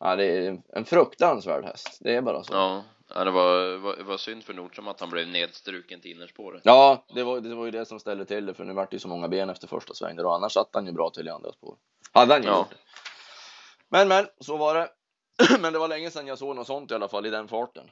Ja, 0.00 0.16
det 0.16 0.24
är 0.24 0.62
en 0.72 0.84
fruktansvärd 0.84 1.64
häst. 1.64 1.98
Det 2.00 2.14
är 2.14 2.22
bara 2.22 2.44
så. 2.44 2.54
Ja, 2.54 2.84
ja 3.08 3.24
det 3.24 3.30
var, 3.30 3.76
var, 3.76 3.96
var 3.96 4.16
synd 4.16 4.44
för 4.44 4.54
Nordström 4.54 4.88
att 4.88 5.00
han 5.00 5.10
blev 5.10 5.28
nedstruken 5.28 6.00
till 6.00 6.10
innerspåret. 6.10 6.62
Ja, 6.64 7.04
det 7.14 7.22
var, 7.24 7.40
det 7.40 7.54
var 7.54 7.64
ju 7.64 7.70
det 7.70 7.86
som 7.86 8.00
ställde 8.00 8.24
till 8.24 8.46
det, 8.46 8.54
för 8.54 8.64
nu 8.64 8.72
vart 8.72 8.90
det 8.90 8.94
ju 8.94 9.00
så 9.00 9.08
många 9.08 9.28
ben 9.28 9.50
efter 9.50 9.66
första 9.68 9.94
svängen 9.94 10.24
och 10.24 10.34
annars 10.34 10.52
satt 10.52 10.70
han 10.72 10.86
ju 10.86 10.92
bra 10.92 11.10
till 11.10 11.26
i 11.26 11.30
andra 11.30 11.52
spår. 11.52 11.76
Hade 12.12 12.32
han 12.34 12.42
ju 12.42 12.48
Ja. 12.48 12.58
gjort. 12.58 12.78
Men, 13.88 14.08
men, 14.08 14.26
så 14.40 14.56
var 14.56 14.74
det. 14.74 14.88
men 15.60 15.72
det 15.72 15.78
var 15.78 15.88
länge 15.88 16.10
sedan 16.10 16.26
jag 16.26 16.38
såg 16.38 16.56
något 16.56 16.66
sånt 16.66 16.90
i 16.90 16.94
alla 16.94 17.08
fall 17.08 17.26
i 17.26 17.30
den 17.30 17.48
farten. 17.48 17.90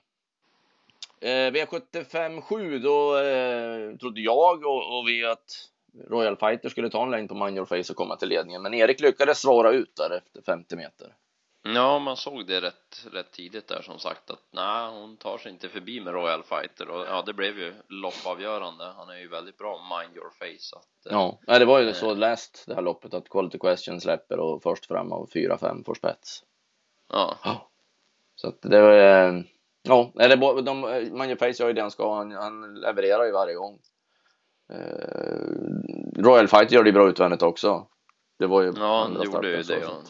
Eh, 1.21 1.29
V75 1.29 2.41
7, 2.41 2.79
då 2.79 3.19
eh, 3.19 3.97
trodde 3.99 4.21
jag 4.21 4.65
och, 4.67 4.99
och 4.99 5.09
vi 5.09 5.25
att 5.25 5.69
Royal 6.11 6.37
Fighter 6.37 6.69
skulle 6.69 6.91
ta 6.91 7.03
en 7.03 7.11
längd 7.11 7.29
på 7.29 7.35
Mind 7.35 7.57
Your 7.57 7.67
Face 7.67 7.93
och 7.93 7.97
komma 7.97 8.17
till 8.17 8.29
ledningen, 8.29 8.63
men 8.63 8.75
Erik 8.75 9.01
lyckades 9.01 9.41
svara 9.41 9.73
ut 9.73 9.97
där 9.97 10.11
efter 10.11 10.43
50 10.43 10.77
meter. 10.77 11.15
Ja, 11.65 11.99
man 11.99 12.17
såg 12.17 12.47
det 12.47 12.61
rätt, 12.61 13.07
rätt 13.13 13.31
tidigt 13.33 13.69
där 13.69 13.83
som 13.83 13.99
sagt 13.99 14.31
att 14.31 14.43
nej, 14.51 14.91
hon 14.91 15.17
tar 15.17 15.39
sig 15.39 15.53
inte 15.53 15.69
förbi 15.69 16.01
med 16.01 16.15
Royal 16.15 16.43
Fighter 16.43 16.89
och 16.91 17.07
ja, 17.07 17.23
det 17.27 17.33
blev 17.33 17.59
ju 17.59 17.75
loppavgörande. 17.89 18.85
Han 18.97 19.09
är 19.11 19.17
ju 19.19 19.29
väldigt 19.29 19.59
bra 19.59 19.81
mind 19.99 20.17
your 20.17 20.31
face 20.31 20.77
att, 20.79 21.07
eh, 21.07 21.13
Ja, 21.13 21.39
nej, 21.47 21.59
det 21.59 21.65
var 21.65 21.81
ju 21.81 21.93
så 21.93 22.15
läst 22.15 22.65
det 22.67 22.75
här 22.75 22.83
loppet 22.83 23.15
att 23.15 23.29
Quality 23.29 23.59
Question 23.59 24.01
släpper 24.01 24.39
och 24.39 24.63
först 24.63 24.87
fram 24.87 25.13
av 25.13 25.29
4-5 25.35 25.85
får 25.85 25.95
spets. 25.95 26.43
ja. 27.09 27.69
Så 28.35 28.49
att 28.49 28.63
det 28.63 28.81
var, 28.83 28.93
eh, 28.93 29.43
ja, 29.83 30.37
bo- 30.37 30.61
de, 30.61 30.81
Manufacture 31.13 31.65
gör 31.65 31.69
ju 31.69 31.73
det 31.73 31.81
han 31.81 31.91
ska, 31.91 32.15
han, 32.15 32.31
han 32.33 32.75
levererar 32.75 33.25
ju 33.25 33.33
varje 33.33 33.55
gång. 33.55 33.79
Eh, 34.73 36.23
Royal 36.23 36.49
Fight 36.49 36.71
gör 36.73 36.85
det 36.85 36.93
bra 36.93 37.09
utvändigt 37.09 37.43
också. 37.43 37.87
Det 38.39 38.47
var 38.47 38.63
ju 38.63 38.73
Ja, 38.77 38.99
han 39.03 39.07
andra 39.11 39.25
gjorde 39.25 39.49
ju 39.51 39.57
det. 39.57 39.65
så 39.65 39.73
Ja. 39.73 40.03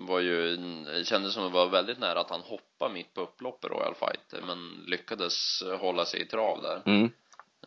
Var 0.00 0.20
ju, 0.20 0.56
det 0.56 1.04
kändes 1.04 1.34
som 1.34 1.42
det 1.42 1.48
var 1.48 1.66
väldigt 1.66 1.98
nära 1.98 2.20
att 2.20 2.30
han 2.30 2.40
hoppade 2.40 2.94
mitt 2.94 3.14
på 3.14 3.20
upploppet 3.20 3.70
Royal 3.70 3.94
Fighter 3.94 4.46
men 4.46 4.84
lyckades 4.86 5.62
hålla 5.80 6.04
sig 6.04 6.20
i 6.22 6.24
trav 6.26 6.62
där. 6.62 6.82
Mm. 6.86 7.10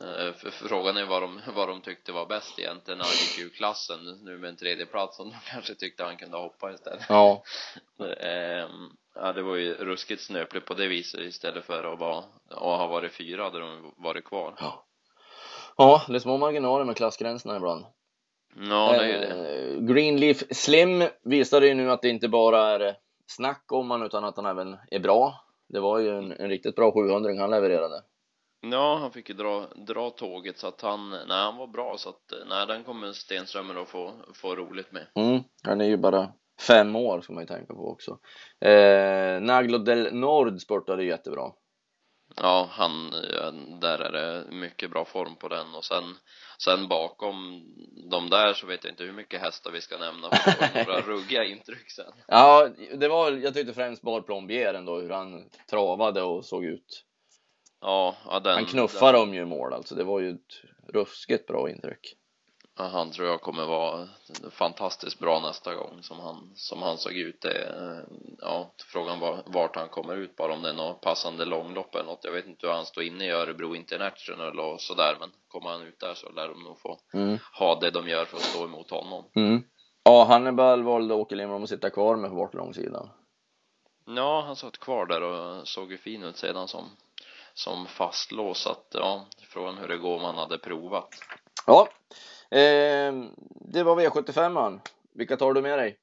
Eh, 0.01 0.33
Frågan 0.51 0.97
är 0.97 1.05
vad 1.05 1.21
de, 1.21 1.41
vad 1.55 1.67
de 1.67 1.81
tyckte 1.81 2.11
var 2.11 2.25
bäst 2.25 2.59
egentligen 2.59 2.97
när 2.97 3.05
han 3.05 3.13
gick 3.13 3.39
ur 3.39 3.49
klassen 3.49 4.19
nu 4.23 4.37
med 4.37 4.49
en 4.49 4.55
tredje 4.55 4.85
plats 4.85 5.19
och 5.19 5.25
de 5.25 5.35
kanske 5.51 5.75
tyckte 5.75 6.03
han 6.03 6.17
kunde 6.17 6.37
hoppa 6.37 6.73
istället. 6.73 7.05
Ja, 7.09 7.43
Ehm, 8.19 8.89
ja, 9.15 9.33
det 9.33 9.41
var 9.41 9.55
ju 9.55 9.73
ruskigt 9.73 10.21
snöpligt 10.23 10.65
på 10.65 10.73
det 10.73 10.87
viset 10.87 11.19
istället 11.19 11.65
för 11.65 11.93
att 11.93 11.99
vara, 11.99 12.17
att 12.49 12.57
ha 12.59 12.87
varit 12.87 13.13
fyra 13.13 13.43
hade 13.43 13.59
de 13.59 13.93
varit 13.97 14.25
kvar. 14.25 14.55
ja, 15.77 16.05
det 16.07 16.15
är 16.15 16.19
små 16.19 16.37
marginaler 16.37 16.85
med 16.85 16.97
klassgränserna 16.97 17.55
ibland. 17.55 17.85
Ja, 18.55 18.93
det 18.99 19.13
är 19.13 19.19
det. 19.19 19.27
Eh, 19.27 19.81
Greenleaf 19.81 20.43
Slim 20.51 21.03
visade 21.23 21.67
ju 21.67 21.73
nu 21.73 21.91
att 21.91 22.01
det 22.01 22.09
inte 22.09 22.27
bara 22.27 22.59
är 22.59 22.95
snack 23.27 23.65
om 23.71 23.91
han 23.91 24.03
utan 24.03 24.23
att 24.23 24.35
han 24.35 24.45
även 24.45 24.77
är 24.91 24.99
bra. 24.99 25.33
Det 25.69 25.79
var 25.79 25.99
ju 25.99 26.17
en, 26.17 26.31
en 26.31 26.49
riktigt 26.49 26.75
bra 26.75 26.91
700 26.91 27.31
han 27.39 27.51
levererade. 27.51 28.01
Ja, 28.61 28.97
han 29.01 29.11
fick 29.11 29.29
ju 29.29 29.35
dra, 29.35 29.67
dra 29.87 30.09
tåget 30.09 30.57
så 30.57 30.67
att 30.67 30.81
han, 30.81 31.09
nej 31.09 31.21
han 31.27 31.57
var 31.57 31.67
bra 31.67 31.95
så 31.97 32.09
att, 32.09 32.33
nej 32.49 32.67
den 32.67 32.83
kommer 32.83 33.11
Stenströmer 33.11 33.81
att 33.81 33.89
få, 33.89 34.11
få 34.33 34.55
roligt 34.55 34.91
med. 34.91 35.07
Mm, 35.15 35.43
han 35.63 35.81
är 35.81 35.85
ju 35.85 35.97
bara 35.97 36.33
fem 36.67 36.95
år 36.95 37.21
ska 37.21 37.33
man 37.33 37.43
ju 37.43 37.47
tänka 37.47 37.73
på 37.73 37.91
också. 37.91 38.19
Eh, 38.67 39.41
Naglo 39.41 39.77
del 39.77 40.13
Nord 40.13 40.61
spurtade 40.61 41.03
jättebra. 41.03 41.51
Ja, 42.35 42.69
han, 42.71 43.09
där 43.79 43.99
är 43.99 44.11
det 44.11 44.51
mycket 44.51 44.91
bra 44.91 45.05
form 45.05 45.35
på 45.35 45.47
den 45.47 45.75
och 45.75 45.85
sen, 45.85 46.03
sen 46.63 46.87
bakom 46.87 47.63
de 48.11 48.29
där 48.29 48.53
så 48.53 48.67
vet 48.67 48.83
jag 48.83 48.93
inte 48.93 49.03
hur 49.03 49.13
mycket 49.13 49.41
hästar 49.41 49.71
vi 49.71 49.81
ska 49.81 49.97
nämna 49.97 50.29
för 50.29 50.85
några 50.87 51.01
ruggiga 51.01 51.43
intryck 51.43 51.91
sen. 51.91 52.13
Ja, 52.27 52.69
det 52.93 53.07
var, 53.07 53.31
jag 53.31 53.53
tyckte 53.53 53.73
främst 53.73 54.01
Bar 54.01 54.21
Plombier 54.21 54.73
ändå 54.73 54.99
hur 54.99 55.09
han 55.09 55.49
travade 55.69 56.21
och 56.21 56.45
såg 56.45 56.65
ut. 56.65 57.05
Ja, 57.81 58.15
ja 58.25 58.39
den, 58.39 58.53
Han 58.53 58.65
knuffade 58.65 59.17
dem 59.17 59.33
ju 59.33 59.41
i 59.41 59.45
mål 59.45 59.73
alltså. 59.73 59.95
Det 59.95 60.03
var 60.03 60.19
ju 60.19 60.29
ett 60.29 60.61
ruskigt 60.93 61.47
bra 61.47 61.69
intryck. 61.69 62.17
Han 62.75 63.11
tror 63.11 63.27
jag 63.27 63.41
kommer 63.41 63.65
vara 63.65 64.07
fantastiskt 64.51 65.19
bra 65.19 65.39
nästa 65.39 65.75
gång 65.75 66.03
som 66.03 66.19
han, 66.19 66.51
som 66.55 66.81
han 66.81 66.97
såg 66.97 67.13
ut. 67.13 67.41
Det, 67.41 67.63
eh, 67.63 68.03
ja, 68.39 68.73
frågan 68.91 69.19
var 69.19 69.43
vart 69.45 69.75
han 69.75 69.89
kommer 69.89 70.15
ut 70.15 70.35
bara 70.35 70.53
om 70.53 70.61
det 70.61 70.69
är 70.69 70.73
något 70.73 71.01
passande 71.01 71.45
långlopp 71.45 71.95
eller 71.95 72.05
något. 72.05 72.23
Jag 72.23 72.31
vet 72.31 72.45
inte 72.45 72.67
hur 72.67 72.73
han 72.73 72.85
står 72.85 73.03
inne 73.03 73.25
i 73.25 73.29
Örebro 73.31 73.75
International 73.75 74.59
och 74.59 74.81
sådär 74.81 75.17
men 75.19 75.31
kommer 75.47 75.69
han 75.69 75.81
ut 75.81 75.99
där 75.99 76.13
så 76.13 76.31
lär 76.31 76.47
de 76.47 76.63
nog 76.63 76.79
få 76.79 76.99
Mm. 77.13 77.37
ha 77.59 77.79
det 77.79 77.91
de 77.91 78.07
gör 78.07 78.25
för 78.25 78.37
att 78.37 78.43
stå 78.43 78.65
emot 78.65 78.89
honom. 78.91 79.25
Mm. 79.35 79.63
Ja, 80.03 80.23
Hannibal 80.23 80.83
valde 80.83 81.13
Åke 81.13 81.35
Lindblom 81.35 81.63
att 81.63 81.69
sitta 81.69 81.89
kvar 81.89 82.15
med 82.15 82.29
på 82.29 82.35
bortlångsidan. 82.35 83.09
Ja, 84.05 84.43
han 84.45 84.55
satt 84.55 84.77
kvar 84.77 85.05
där 85.05 85.21
och 85.21 85.67
såg 85.67 85.91
ju 85.91 85.97
fin 85.97 86.23
ut 86.23 86.37
sedan 86.37 86.67
som, 86.67 86.89
som 87.53 87.85
fastlås 87.85 88.67
att 88.67 88.87
ja, 88.93 89.25
frågan 89.49 89.77
hur 89.77 89.87
det 89.87 89.97
går 89.97 90.15
om 90.15 90.23
han 90.23 90.35
hade 90.35 90.57
provat. 90.57 91.09
Ja, 91.67 91.87
det 93.71 93.83
var 93.83 93.95
V75 93.95 94.49
man. 94.49 94.81
Vilka 95.13 95.37
tar 95.37 95.53
du 95.53 95.61
med 95.61 95.79
dig? 95.79 95.97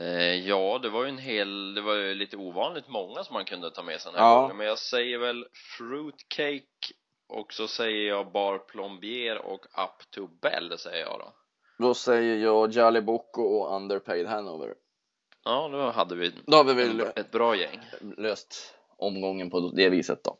Eh, 0.00 0.48
ja, 0.48 0.78
det 0.82 0.88
var 0.88 1.02
ju 1.02 1.08
en 1.08 1.18
hel, 1.18 1.74
det 1.74 1.80
var 1.80 1.94
ju 1.94 2.14
lite 2.14 2.36
ovanligt 2.36 2.88
många 2.88 3.24
som 3.24 3.34
man 3.34 3.44
kunde 3.44 3.70
ta 3.70 3.82
med 3.82 4.00
sig 4.00 4.12
den 4.12 4.20
här 4.20 4.28
Ja. 4.30 4.40
gången. 4.40 4.56
Men 4.56 4.66
jag 4.66 4.78
säger 4.78 5.18
väl 5.18 5.46
Fruitcake 5.78 6.94
och 7.28 7.52
så 7.52 7.68
säger 7.68 8.08
jag 8.08 8.32
Bar 8.32 8.58
Plombier 8.58 9.38
och 9.38 9.64
Up 9.64 10.10
to 10.10 10.26
Bell 10.26 10.78
säger 10.78 11.00
jag 11.04 11.18
då. 11.18 11.32
Då 11.86 11.94
säger 11.94 12.36
jag 12.36 12.70
Jolly 12.72 13.00
Boko 13.00 13.42
och 13.42 13.76
Underpaid 13.76 14.26
Hanover. 14.26 14.74
Ja, 15.44 15.68
då 15.72 15.90
hade 15.90 16.14
vi 16.14 16.32
Då 16.46 16.56
har 16.56 16.64
vi 16.64 16.74
väl 16.74 17.00
ett 17.16 17.30
bra 17.30 17.56
gäng. 17.56 17.80
löst 18.16 18.74
omgången 18.96 19.50
på 19.50 19.60
det 19.74 19.88
viset 19.88 20.24
då. 20.24 20.36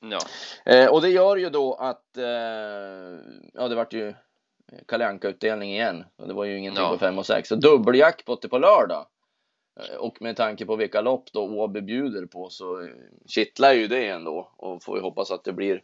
Ja. 0.00 0.18
Eh, 0.72 0.88
och 0.92 1.02
det 1.02 1.08
gör 1.08 1.36
ju 1.36 1.50
då 1.50 1.74
att, 1.74 2.16
eh, 2.16 2.24
ja 3.54 3.68
det 3.68 3.74
vart 3.74 3.92
ju 3.92 4.14
Kalle 4.88 5.06
Anka-utdelning 5.06 5.72
igen. 5.72 6.04
Och 6.16 6.28
det 6.28 6.34
var 6.34 6.44
ju 6.44 6.58
ingenting 6.58 6.82
Ja. 6.84 6.90
på 6.90 6.98
5 6.98 7.18
och 7.18 7.26
6. 7.26 7.48
Så 7.48 7.54
dubbeljackpot 7.54 8.50
på 8.50 8.58
lördag. 8.58 9.06
Eh, 9.80 9.96
Och 9.96 10.22
med 10.22 10.36
tanke 10.36 10.66
på 10.66 10.76
vilka 10.76 11.00
lopp 11.00 11.32
då 11.32 11.42
Åby 11.42 11.80
bjuder 11.80 12.26
på 12.26 12.48
så 12.50 12.80
eh, 12.82 12.88
kittlar 13.26 13.72
ju 13.72 13.86
det 13.88 14.08
ändå. 14.08 14.52
Och 14.56 14.82
får 14.82 14.96
ju 14.96 15.02
hoppas 15.02 15.30
att 15.30 15.44
det 15.44 15.52
blir 15.52 15.82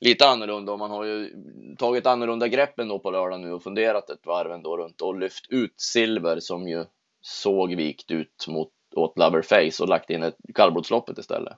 lite 0.00 0.28
annorlunda. 0.28 0.72
Och 0.72 0.78
man 0.78 0.90
har 0.90 1.04
ju 1.04 1.30
tagit 1.78 2.06
annorlunda 2.06 2.48
grepp 2.48 2.78
ändå 2.78 2.98
på 2.98 3.10
lördag 3.10 3.40
nu 3.40 3.52
och 3.52 3.62
funderat 3.62 4.10
ett 4.10 4.26
varv 4.26 4.52
ändå 4.52 4.76
runt 4.76 5.00
och 5.00 5.18
lyft 5.18 5.46
ut 5.50 5.74
Silver 5.76 6.40
som 6.40 6.68
ju 6.68 6.84
såg 7.20 7.74
vikt 7.74 8.10
ut 8.10 8.46
mot 8.48 8.68
åt 8.96 9.18
Loverface 9.18 9.82
och 9.82 9.88
lagt 9.88 10.10
in 10.10 10.22
ett 10.22 10.36
kallblodsloppet 10.54 11.18
istället. 11.18 11.56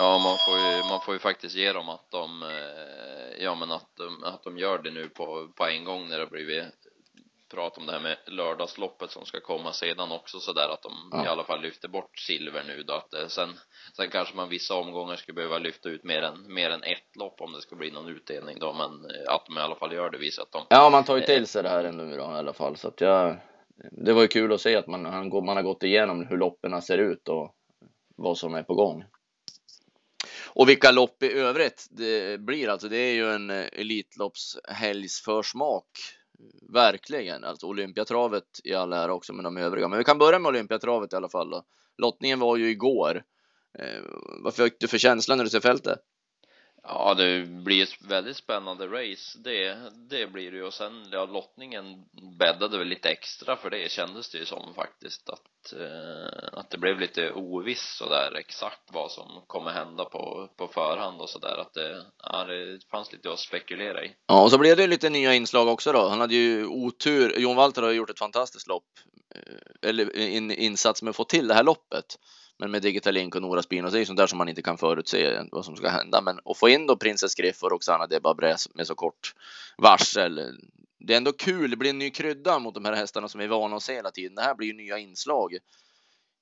Ja, 0.00 0.18
man 0.18 0.38
får 0.46 0.58
ju, 0.58 0.82
man 0.90 1.00
får 1.00 1.14
ju 1.14 1.18
faktiskt 1.18 1.54
ge 1.56 1.72
dem 1.72 1.88
att 1.88 2.10
de, 2.10 2.42
eh, 2.42 3.44
ja 3.44 3.54
men 3.54 3.70
att 3.70 3.96
de, 3.96 4.24
att 4.24 4.42
de 4.44 4.58
gör 4.58 4.78
det 4.78 4.90
nu 4.90 5.08
på, 5.08 5.48
på 5.56 5.64
en 5.66 5.84
gång 5.84 6.08
när 6.08 6.16
det 6.16 6.24
har 6.24 6.30
blivit 6.30 6.64
prat 7.50 7.78
om 7.78 7.86
det 7.86 7.92
här 7.92 8.00
med 8.00 8.16
lördagsloppet 8.26 9.10
som 9.10 9.24
ska 9.24 9.40
komma 9.40 9.72
sedan 9.72 10.12
också 10.12 10.40
så 10.40 10.52
där 10.52 10.68
att 10.68 10.82
de 10.82 10.92
Ja. 11.12 11.24
i 11.24 11.28
alla 11.28 11.44
fall 11.44 11.60
lyfter 11.60 11.88
bort 11.88 12.18
silver 12.18 12.64
nu 12.66 12.82
då 12.82 12.92
att 12.92 13.14
eh, 13.14 13.26
sen, 13.26 13.48
sen 13.96 14.10
kanske 14.10 14.36
man 14.36 14.48
vissa 14.48 14.74
omgångar 14.74 15.16
skulle 15.16 15.34
behöva 15.34 15.58
lyfta 15.58 15.88
ut 15.88 16.04
mer 16.04 16.22
än, 16.22 16.54
mer 16.54 16.70
än 16.70 16.82
ett 16.82 17.16
lopp 17.16 17.40
om 17.40 17.52
det 17.52 17.60
ska 17.60 17.76
bli 17.76 17.90
någon 17.90 18.08
utdelning 18.08 18.58
då 18.58 18.72
men 18.72 19.10
eh, 19.10 19.34
att 19.34 19.46
de 19.46 19.58
i 19.58 19.60
alla 19.60 19.76
fall 19.76 19.92
gör 19.92 20.10
det 20.10 20.18
visar 20.18 20.42
att 20.42 20.52
de 20.52 20.62
Ja, 20.70 20.90
man 20.90 21.04
tar 21.04 21.16
ju 21.16 21.22
till 21.22 21.46
sig 21.46 21.62
det 21.62 21.68
här 21.68 21.84
ändå 21.84 22.04
då, 22.04 22.22
i 22.22 22.38
alla 22.38 22.52
fall. 22.52 22.76
Så 22.76 22.88
att 22.88 23.00
jag, 23.00 23.36
det 23.92 24.12
var 24.12 24.22
ju 24.22 24.28
kul 24.28 24.52
att 24.52 24.60
se 24.60 24.76
att 24.76 24.86
man, 24.86 25.02
man 25.02 25.56
har 25.56 25.62
gått 25.62 25.82
igenom 25.82 26.26
hur 26.26 26.36
loppen 26.36 26.82
ser 26.82 26.98
ut 26.98 27.28
och 27.28 27.54
vad 28.16 28.38
som 28.38 28.54
är 28.54 28.62
på 28.62 28.74
gång. 28.74 29.04
Och 30.52 30.68
vilka 30.68 30.90
lopp 30.90 31.22
i 31.22 31.32
övrigt 31.32 31.86
det 31.90 32.40
blir 32.40 32.68
alltså. 32.68 32.88
Det 32.88 32.96
är 32.96 33.12
ju 33.12 33.32
en 33.32 33.50
eh, 33.50 33.66
Elitloppshelgsförsmak. 33.72 35.86
Verkligen. 36.72 37.44
Alltså 37.44 37.66
Olympiatravet 37.66 38.44
i 38.64 38.74
all 38.74 38.92
ära 38.92 39.14
också 39.14 39.32
med 39.32 39.44
de 39.44 39.56
övriga. 39.56 39.88
Men 39.88 39.98
vi 39.98 40.04
kan 40.04 40.18
börja 40.18 40.38
med 40.38 40.48
Olympiatravet 40.48 41.12
i 41.12 41.16
alla 41.16 41.28
fall. 41.28 41.50
Då. 41.50 41.64
Lottningen 41.98 42.38
var 42.38 42.56
ju 42.56 42.70
igår. 42.70 43.22
Eh, 43.78 44.00
vad 44.44 44.54
fick 44.54 44.80
du 44.80 44.88
för 44.88 44.98
känsla 44.98 45.36
när 45.36 45.44
du 45.44 45.50
ser 45.50 45.60
fältet? 45.60 45.98
Ja, 46.82 47.14
det 47.14 47.46
blir 47.46 47.82
ett 47.82 48.02
väldigt 48.10 48.36
spännande 48.36 48.86
race. 48.86 49.38
Det, 49.38 49.76
det 50.10 50.26
blir 50.26 50.50
det 50.50 50.56
ju. 50.56 50.64
Och 50.64 50.74
sen, 50.74 51.08
ja, 51.12 51.24
lottningen 51.24 52.04
bäddade 52.38 52.78
väl 52.78 52.88
lite 52.88 53.08
extra 53.08 53.56
för 53.56 53.70
det 53.70 53.90
kändes 53.90 54.30
det 54.30 54.38
ju 54.38 54.44
som 54.44 54.74
faktiskt 54.74 55.30
att, 55.30 55.72
eh, 55.72 56.58
att 56.58 56.70
det 56.70 56.78
blev 56.78 57.00
lite 57.00 57.32
oviss 57.32 57.96
sådär 57.98 58.34
exakt 58.34 58.82
vad 58.92 59.10
som 59.10 59.42
kommer 59.46 59.70
hända 59.70 60.04
på, 60.04 60.48
på 60.56 60.68
förhand 60.68 61.20
och 61.20 61.30
sådär. 61.30 61.58
Att 61.60 61.74
det, 61.74 62.04
ja, 62.22 62.44
det 62.44 62.78
fanns 62.90 63.12
lite 63.12 63.32
att 63.32 63.38
spekulera 63.38 64.04
i. 64.04 64.12
Ja, 64.26 64.42
och 64.42 64.50
så 64.50 64.58
blev 64.58 64.76
det 64.76 64.86
lite 64.86 65.10
nya 65.10 65.34
inslag 65.34 65.68
också 65.68 65.92
då. 65.92 66.08
Han 66.08 66.20
hade 66.20 66.34
ju 66.34 66.66
otur. 66.66 67.38
Jon 67.38 67.56
Walter 67.56 67.82
har 67.82 67.90
ju 67.90 67.96
gjort 67.96 68.10
ett 68.10 68.18
fantastiskt 68.18 68.68
lopp. 68.68 68.88
Eh, 69.34 69.88
eller 69.90 70.18
eh, 70.18 70.36
en 70.36 70.50
insats 70.50 71.02
med 71.02 71.10
att 71.10 71.16
få 71.16 71.24
till 71.24 71.48
det 71.48 71.54
här 71.54 71.64
loppet. 71.64 72.16
Men 72.60 72.70
med 72.70 72.82
Digital 72.82 73.14
Link 73.14 73.34
och 73.34 73.42
Nora 73.42 73.62
Spinos, 73.62 73.92
det 73.92 73.98
är 73.98 74.00
ju 74.00 74.06
sånt 74.06 74.16
där 74.16 74.26
som 74.26 74.38
man 74.38 74.48
inte 74.48 74.62
kan 74.62 74.78
förutse 74.78 75.42
vad 75.52 75.64
som 75.64 75.76
ska 75.76 75.88
hända. 75.88 76.20
Men 76.20 76.38
att 76.44 76.58
få 76.58 76.68
in 76.68 76.86
då 76.86 76.96
Princess 76.96 77.34
Griff 77.34 77.62
och 77.62 77.70
Roxana 77.70 78.06
Debabre 78.06 78.56
med 78.74 78.86
så 78.86 78.94
kort 78.94 79.34
varsel. 79.78 80.58
Det 80.98 81.12
är 81.12 81.16
ändå 81.16 81.32
kul. 81.32 81.70
Det 81.70 81.76
blir 81.76 81.90
en 81.90 81.98
ny 81.98 82.10
krydda 82.10 82.58
mot 82.58 82.74
de 82.74 82.84
här 82.84 82.92
hästarna 82.92 83.28
som 83.28 83.38
vi 83.38 83.44
är 83.44 83.48
vana 83.48 83.76
att 83.76 83.82
se 83.82 83.94
hela 83.94 84.10
tiden. 84.10 84.34
Det 84.34 84.42
här 84.42 84.54
blir 84.54 84.68
ju 84.68 84.74
nya 84.74 84.98
inslag. 84.98 85.54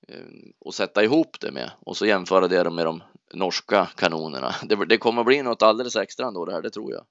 Eh, 0.08 0.16
och 0.58 0.74
sätta 0.74 1.04
ihop 1.04 1.40
det 1.40 1.52
med. 1.52 1.70
Och 1.80 1.96
så 1.96 2.06
jämföra 2.06 2.48
det 2.48 2.70
med 2.70 2.86
de 2.86 3.02
norska 3.34 3.86
kanonerna. 3.96 4.54
Det 4.88 4.98
kommer 4.98 5.20
att 5.20 5.26
bli 5.26 5.42
något 5.42 5.62
alldeles 5.62 5.96
extra 5.96 6.26
ändå 6.26 6.44
det 6.44 6.52
här, 6.52 6.62
det 6.62 6.70
tror 6.70 6.92
jag. 6.92 7.04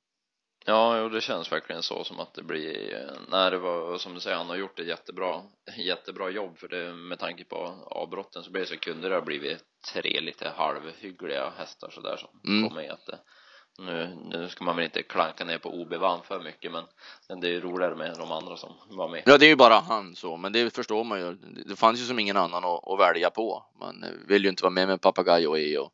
Ja, 0.69 0.97
jo, 0.99 1.09
det 1.09 1.21
känns 1.21 1.51
verkligen 1.51 1.83
så 1.83 2.03
som 2.03 2.19
att 2.19 2.33
det 2.33 2.43
blir, 2.43 2.93
eh, 2.95 3.13
när 3.31 3.51
det 3.51 3.57
var, 3.57 3.97
som 3.97 4.13
du 4.13 4.19
säger, 4.19 4.37
han 4.37 4.49
har 4.49 4.55
gjort 4.55 4.79
ett 4.79 4.87
jättebra, 4.87 5.41
jättebra 5.77 6.29
jobb 6.29 6.57
för 6.57 6.67
det, 6.67 6.93
med 6.93 7.19
tanke 7.19 7.43
på 7.43 7.57
avbrotten 7.85 8.43
så 8.43 8.51
blir 8.51 8.61
det 8.61 8.67
så 8.67 8.77
kunde 8.77 9.09
det 9.09 9.15
ha 9.15 9.21
blivit 9.21 9.59
tre 9.93 10.19
lite 10.21 10.49
halvhyggliga 10.49 11.49
hästar 11.57 11.89
sådär 11.89 12.17
som 12.17 12.29
Mm. 12.47 12.69
kom 12.69 12.75
med 12.77 12.91
att 12.91 13.05
det, 13.05 13.19
nu, 13.79 14.17
nu 14.29 14.49
ska 14.49 14.63
man 14.63 14.75
väl 14.75 14.85
inte 14.85 15.03
klanka 15.03 15.45
ner 15.45 15.57
på 15.57 15.69
OB 15.69 15.93
Vann 15.93 16.23
för 16.23 16.39
mycket 16.39 16.71
men, 16.71 16.83
men 17.29 17.39
det 17.39 17.47
är 17.47 17.51
ju 17.51 17.61
roligare 17.61 17.95
med 17.95 18.15
de 18.17 18.31
andra 18.31 18.57
som 18.57 18.73
var 18.89 19.09
med. 19.09 19.23
Ja, 19.25 19.37
det 19.37 19.45
är 19.45 19.49
ju 19.49 19.55
bara 19.55 19.79
han 19.79 20.15
så, 20.15 20.37
men 20.37 20.51
det 20.53 20.75
förstår 20.75 21.03
man 21.03 21.19
ju. 21.19 21.33
Det 21.65 21.75
fanns 21.75 21.99
ju 21.99 22.03
som 22.05 22.19
ingen 22.19 22.37
annan 22.37 22.65
att, 22.65 22.87
att 22.87 22.99
välja 22.99 23.29
på. 23.29 23.65
Man 23.79 24.05
vill 24.27 24.43
ju 24.43 24.49
inte 24.49 24.63
vara 24.63 24.73
med 24.73 24.87
med 24.87 25.01
Papagayo 25.01 25.57
i 25.57 25.77
och 25.77 25.93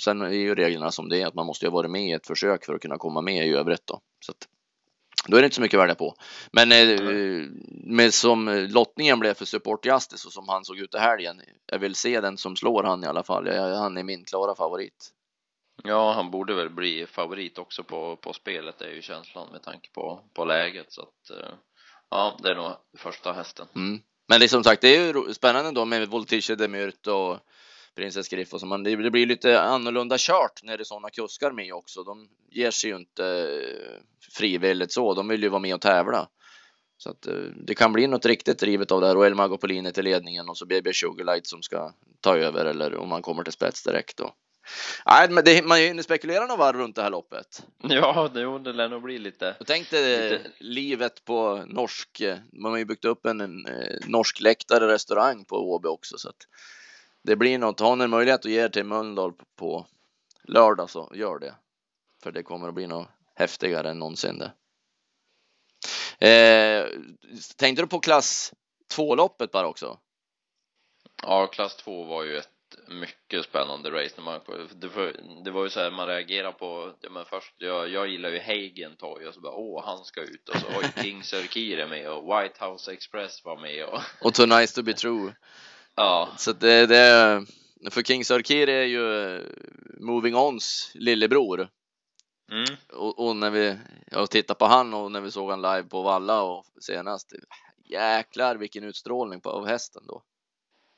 sen 0.00 0.22
är 0.22 0.30
ju 0.30 0.54
reglerna 0.54 0.90
som 0.90 1.08
det 1.08 1.22
är 1.22 1.26
att 1.26 1.34
man 1.34 1.46
måste 1.46 1.64
ju 1.64 1.70
ha 1.70 1.74
varit 1.74 1.90
med 1.90 2.02
i 2.08 2.12
ett 2.12 2.26
försök 2.26 2.64
för 2.64 2.74
att 2.74 2.82
kunna 2.82 2.98
komma 2.98 3.20
med 3.20 3.46
i 3.46 3.54
övrigt 3.54 3.86
då. 3.86 4.00
Så 4.20 4.32
att, 4.32 4.48
då 5.26 5.36
är 5.36 5.40
det 5.40 5.44
inte 5.44 5.56
så 5.56 5.62
mycket 5.62 5.78
att 5.78 5.82
välja 5.82 5.94
på. 5.94 6.14
Men 6.52 6.72
eh, 6.72 7.48
med 7.68 8.14
som 8.14 8.68
lottningen 8.70 9.18
blev 9.18 9.34
för 9.34 9.44
Support 9.44 9.86
Justice 9.86 10.26
och 10.26 10.32
som 10.32 10.48
han 10.48 10.64
såg 10.64 10.78
ut 10.78 10.94
i 10.94 10.98
helgen. 10.98 11.40
Jag 11.66 11.78
vill 11.78 11.94
se 11.94 12.20
den 12.20 12.38
som 12.38 12.56
slår 12.56 12.82
han 12.82 13.04
i 13.04 13.06
alla 13.06 13.22
fall. 13.22 13.46
Jag, 13.46 13.76
han 13.76 13.96
är 13.96 14.02
min 14.02 14.24
klara 14.24 14.54
favorit. 14.54 15.12
Ja, 15.82 16.12
han 16.12 16.30
borde 16.30 16.54
väl 16.54 16.70
bli 16.70 17.06
favorit 17.06 17.58
också 17.58 17.84
på, 17.84 18.16
på 18.16 18.32
spelet, 18.32 18.78
det 18.78 18.84
är 18.84 18.94
ju 18.94 19.02
känslan 19.02 19.48
med 19.52 19.62
tanke 19.62 19.90
på, 19.92 20.20
på 20.34 20.44
läget 20.44 20.92
så 20.92 21.02
att 21.02 21.30
eh, 21.30 21.52
ja, 22.10 22.38
det 22.42 22.50
är 22.50 22.54
nog 22.54 22.72
första 22.96 23.32
hästen. 23.32 23.66
Mm. 23.74 24.00
Men 24.28 24.40
det 24.40 24.46
är 24.46 24.48
som 24.48 24.64
sagt, 24.64 24.80
det 24.80 24.96
är 24.96 25.14
ju 25.14 25.34
spännande 25.34 25.70
då 25.70 25.84
med 25.84 26.08
Voltige 26.08 26.54
de 26.56 26.68
Myrt 26.68 27.06
och 27.06 27.38
Princess 27.98 28.28
Griff 28.28 28.48
så. 28.48 28.66
Men 28.66 28.82
det, 28.82 28.96
blir 28.96 29.26
lite 29.26 29.60
annorlunda 29.60 30.16
kört 30.18 30.62
när 30.62 30.76
det 30.76 30.82
är 30.82 30.84
sådana 30.84 31.10
kuskar 31.10 31.52
med 31.52 31.72
också. 31.72 32.02
De 32.02 32.28
ger 32.50 32.70
sig 32.70 32.90
ju 32.90 32.96
inte 32.96 33.26
eh, 33.26 34.02
frivilligt 34.32 34.92
så. 34.92 35.14
De 35.14 35.28
vill 35.28 35.42
ju 35.42 35.48
vara 35.48 35.60
med 35.60 35.74
och 35.74 35.80
tävla. 35.80 36.28
Så 36.96 37.10
att 37.10 37.26
eh, 37.26 37.34
det 37.66 37.74
kan 37.74 37.92
bli 37.92 38.06
något 38.06 38.26
riktigt 38.26 38.58
drivet 38.58 38.92
av 38.92 39.00
det 39.00 39.06
här 39.06 39.16
och 39.16 39.26
El 39.26 39.34
Mago 39.34 39.56
Polini 39.56 39.92
till 39.92 40.04
ledningen 40.04 40.48
och 40.48 40.58
så 40.58 40.66
BB 40.66 40.92
Sugarlight 40.94 41.46
som 41.46 41.62
ska 41.62 41.92
ta 42.20 42.36
över 42.36 42.64
eller 42.66 42.94
om 42.94 43.08
man 43.08 43.22
kommer 43.22 43.44
till 43.44 43.52
spets 43.52 43.82
direkt 43.82 44.16
då. 44.16 44.34
Nej, 45.06 45.30
men 45.30 45.44
det, 45.44 45.64
man 45.64 45.78
hinner 45.78 46.02
spekulera 46.02 46.40
några 46.46 46.56
varv 46.56 46.76
runt 46.76 46.96
det 46.96 47.02
här 47.02 47.10
loppet. 47.10 47.66
Ja, 47.82 48.30
det, 48.34 48.58
det 48.58 48.72
lär 48.72 48.88
nog 48.88 49.02
bli 49.02 49.18
lite 49.18 49.54
Jag 49.58 49.66
tänkte 49.66 50.30
Lite- 50.30 50.50
livet 50.58 51.24
på 51.24 51.64
norsk, 51.66 52.22
man 52.52 52.72
har 52.72 52.78
ju 52.78 52.84
byggt 52.84 53.04
upp 53.04 53.26
en, 53.26 53.40
en 53.40 53.66
eh, 53.66 53.96
norsk 54.06 54.40
läktare 54.40 54.88
restaurang 54.88 55.44
på 55.44 55.56
Åby 55.56 55.88
också 55.88 56.18
så 56.18 56.28
att 56.28 56.46
det 57.28 57.36
blir 57.36 57.58
något. 57.58 57.80
Har 57.80 57.96
ni 57.96 58.04
en 58.04 58.10
möjlighet 58.10 58.40
att 58.40 58.50
ge 58.50 58.60
er 58.60 58.68
till 58.68 58.84
Mölndal 58.84 59.32
på, 59.56 59.86
lördag 60.42 60.90
så 60.90 61.12
gör 61.14 61.38
det. 61.38 61.54
För 62.22 62.32
det 62.32 62.42
kommer 62.42 62.68
att 62.68 62.74
bli 62.74 62.86
något 62.86 63.08
häftigare 63.34 63.90
än 63.90 63.98
någonsin 63.98 64.38
det. 64.38 64.52
Eh, 66.28 66.86
tänkte 67.56 67.82
du 67.82 67.86
på 67.86 68.00
klass 68.00 68.52
2-loppet 68.94 69.50
bara 69.52 69.68
också? 69.68 69.98
Ja, 71.22 71.46
klass 71.46 71.76
2 71.76 72.04
var 72.04 72.22
ju 72.24 72.36
ett 72.36 72.48
mycket 72.88 73.44
spännande 73.44 73.90
race 73.90 74.14
när 74.16 74.24
man, 74.24 74.40
det, 74.74 74.88
var, 74.88 75.16
det 75.44 75.50
var 75.50 75.64
ju 75.64 75.70
så 75.70 75.80
här, 75.80 75.90
man 75.90 76.06
reagerar 76.06 76.52
på, 76.52 76.92
ja 77.00 77.10
men 77.10 77.24
först, 77.24 77.54
jag, 77.58 77.88
jag 77.88 78.08
gillar 78.08 78.28
ju 78.30 78.38
Hagen 78.38 78.96
Toy 78.96 79.26
och 79.26 79.34
så 79.34 79.40
bara, 79.40 79.54
åh 79.54 79.84
han 79.84 80.04
ska 80.04 80.20
ut 80.20 80.48
och 80.48 80.56
så 80.56 80.66
oj, 80.66 80.92
King 81.02 81.22
Sir 81.22 81.86
med 81.86 82.10
och 82.10 82.24
White 82.24 82.64
House 82.64 82.92
Express 82.92 83.44
var 83.44 83.60
med 83.60 83.84
och 83.84 84.00
Och 84.22 84.34
Too 84.34 84.46
Nice 84.46 84.74
To 84.74 84.82
Be 84.82 84.94
True. 84.94 85.34
Ja, 85.98 86.28
Så 86.38 86.52
det, 86.52 86.86
det 86.86 87.46
för 87.90 88.02
King 88.02 88.24
Sörkir 88.24 88.68
är 88.68 88.84
ju 88.84 89.34
eh, 89.36 89.42
Moving 90.00 90.36
Ons 90.36 90.90
lillebror. 90.94 91.68
mm, 92.52 92.76
Och, 92.92 93.26
och 93.28 93.36
när 93.36 93.50
vi 93.50 93.76
jag 94.10 94.30
tittade 94.30 94.58
på 94.58 94.64
han 94.66 94.94
och 94.94 95.12
när 95.12 95.20
vi 95.20 95.30
såg 95.30 95.50
han 95.50 95.62
live 95.62 95.82
på 95.82 96.02
Valla 96.02 96.42
och 96.42 96.64
senast. 96.80 97.32
Jäklar 97.84 98.56
vilken 98.56 98.84
utstrålning 98.84 99.40
på 99.40 99.50
av 99.50 99.66
hästen 99.66 100.02
då. 100.06 100.22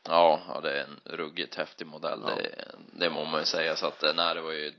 ja, 0.09 0.41
ja, 0.49 0.61
det 0.61 0.81
är 0.81 0.85
en 0.85 1.01
ruggigt 1.17 1.55
häftig 1.55 1.87
modell, 1.87 2.21
Ja. 2.27 2.35
det, 2.37 2.65
det 2.93 3.11
må 3.11 3.25
man 3.25 3.41
ju 3.41 3.47
säga 3.47 3.77
så 3.77 3.87
att, 3.87 4.03
nej 4.17 4.35
det 4.35 4.41
var 4.41 4.53
ju 4.53 4.73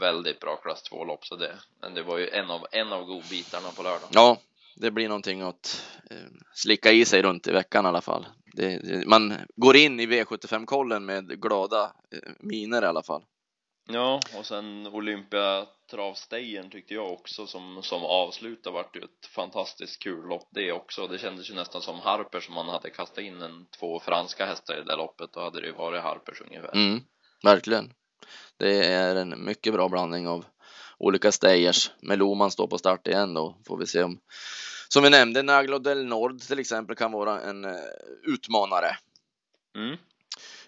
väldigt 0.00 0.40
bra 0.40 0.56
klass 0.56 0.82
2-lopp 0.90 1.26
så 1.26 1.36
det, 1.36 1.58
men 1.80 1.94
det 1.94 2.02
var 2.02 2.18
ju 2.18 2.28
en 2.28 2.50
av, 2.50 2.66
en 2.70 2.92
av 2.92 3.04
godbitarna 3.04 3.68
på 3.76 3.82
lördag. 3.82 4.08
Ja, 4.12 4.36
det 4.76 4.90
blir 4.90 5.08
någonting 5.08 5.40
att 5.40 5.82
eh, 6.10 6.16
slicka 6.54 6.92
i 6.92 7.04
sig 7.04 7.22
runt 7.22 7.46
i 7.46 7.52
veckan 7.52 7.84
i 7.84 7.88
alla 7.88 8.00
fall. 8.00 8.26
Det, 8.52 8.78
det, 8.78 9.06
man 9.06 9.34
går 9.56 9.76
in 9.76 10.00
i 10.00 10.06
V75-kollen 10.06 11.04
med 11.04 11.40
glada 11.42 11.82
eh, 11.84 12.32
miner 12.40 12.82
i 12.82 12.86
alla 12.86 13.02
fall. 13.02 13.24
Ja, 13.88 14.20
och 14.38 14.46
sen 14.46 14.86
Olympiatravstejern 14.86 16.70
tyckte 16.70 16.94
jag 16.94 17.12
också 17.12 17.46
som, 17.46 17.82
som 17.82 18.02
avsluta 18.02 18.70
vart 18.70 18.96
ju 18.96 19.00
ett 19.00 19.26
fantastiskt 19.34 20.02
kul 20.02 20.28
lopp 20.28 20.48
det 20.50 20.72
också. 20.72 21.06
Det 21.06 21.18
kändes 21.18 21.50
ju 21.50 21.54
nästan 21.54 21.82
som 21.82 22.00
Harper 22.00 22.40
som 22.40 22.54
man 22.54 22.68
hade 22.68 22.90
kastat 22.90 23.18
in 23.24 23.42
en 23.42 23.66
två 23.78 24.00
franska 24.00 24.46
hästar 24.46 24.74
i 24.74 24.76
det 24.76 24.84
där 24.84 24.96
loppet. 24.96 25.32
Då 25.32 25.40
hade 25.40 25.60
det 25.60 25.66
ju 25.66 25.72
varit 25.72 26.02
Harpers 26.02 26.40
ungefär. 26.40 26.74
Mm, 26.74 27.00
verkligen. 27.42 27.92
Det 28.56 28.86
är 28.86 29.16
en 29.16 29.44
mycket 29.44 29.72
bra 29.72 29.88
blandning 29.88 30.28
av 30.28 30.44
olika 30.98 31.32
stayers. 31.32 31.90
Med 32.02 32.18
Loman 32.18 32.50
står 32.50 32.66
på 32.66 32.78
start 32.78 33.06
igen 33.06 33.34
då 33.34 33.56
får 33.66 33.78
vi 33.78 33.86
se 33.86 34.02
om 34.02 34.18
som 34.88 35.02
vi 35.02 35.10
nämnde 35.10 35.42
Naglo 35.42 35.78
del 35.78 36.06
Nord 36.06 36.40
till 36.40 36.58
exempel 36.58 36.96
kan 36.96 37.12
vara 37.12 37.40
en 37.40 37.64
eh, 37.64 37.74
utmanare. 38.22 38.96
Mm. 39.76 39.96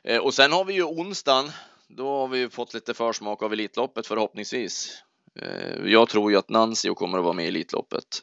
Eh, 0.05 0.19
och 0.19 0.35
sen 0.35 0.53
har 0.53 0.65
vi 0.65 0.75
ju 0.75 0.83
onsdagen 0.83 1.51
då 1.89 2.09
har 2.09 2.29
vi 2.29 2.39
ju 2.39 2.51
fått 2.51 2.75
lite 2.75 2.95
försmak 2.95 3.43
av 3.43 3.53
Elitloppet 3.53 4.07
förhoppningsvis. 4.07 5.03
Eh, 5.41 5.85
jag 5.85 6.09
tror 6.09 6.31
ju 6.31 6.37
att 6.37 6.49
Nancio 6.49 6.95
kommer 6.95 7.19
att 7.19 7.25
vara 7.25 7.35
med 7.35 7.45
i 7.45 7.49
Elitloppet 7.49 8.23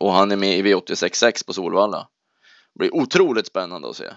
och 0.00 0.12
han 0.12 0.32
är 0.32 0.36
med 0.36 0.58
i 0.58 0.62
V86.6 0.62 1.46
på 1.46 1.52
Solvalla. 1.52 2.08
Det 2.74 2.78
blir 2.78 2.94
otroligt 2.94 3.46
spännande 3.46 3.88
att 3.88 3.96
se. 3.96 4.10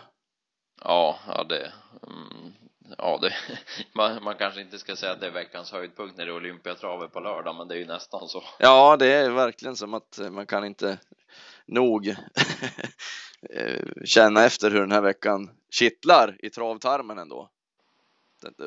Ja, 0.83 1.19
ja 1.27 1.43
det, 1.43 1.73
mm, 2.07 2.53
ja 2.97 3.19
det, 3.21 3.33
man, 3.93 4.23
man 4.23 4.35
kanske 4.35 4.61
inte 4.61 4.79
ska 4.79 4.95
säga 4.95 5.11
att 5.11 5.19
det 5.19 5.27
är 5.27 5.31
veckans 5.31 5.71
höjdpunkt 5.71 6.17
när 6.17 6.25
det 6.25 6.31
är 6.31 6.35
Olympiatravet 6.35 7.13
på 7.13 7.19
lördag, 7.19 7.55
men 7.55 7.67
det 7.67 7.75
är 7.75 7.79
ju 7.79 7.85
nästan 7.85 8.27
så. 8.27 8.43
Ja, 8.59 8.97
det 8.97 9.13
är 9.13 9.29
verkligen 9.29 9.75
som 9.75 9.93
att 9.93 10.19
eh, 10.19 10.29
man 10.29 10.45
kan 10.45 10.65
inte 10.65 10.97
nog 11.65 12.07
eh, 13.49 13.85
känna 14.05 14.45
efter 14.45 14.71
hur 14.71 14.79
den 14.79 14.91
här 14.91 15.01
veckan 15.01 15.49
kittlar 15.69 16.37
i 16.39 16.49
travtarmen 16.49 17.17
ändå. 17.17 17.49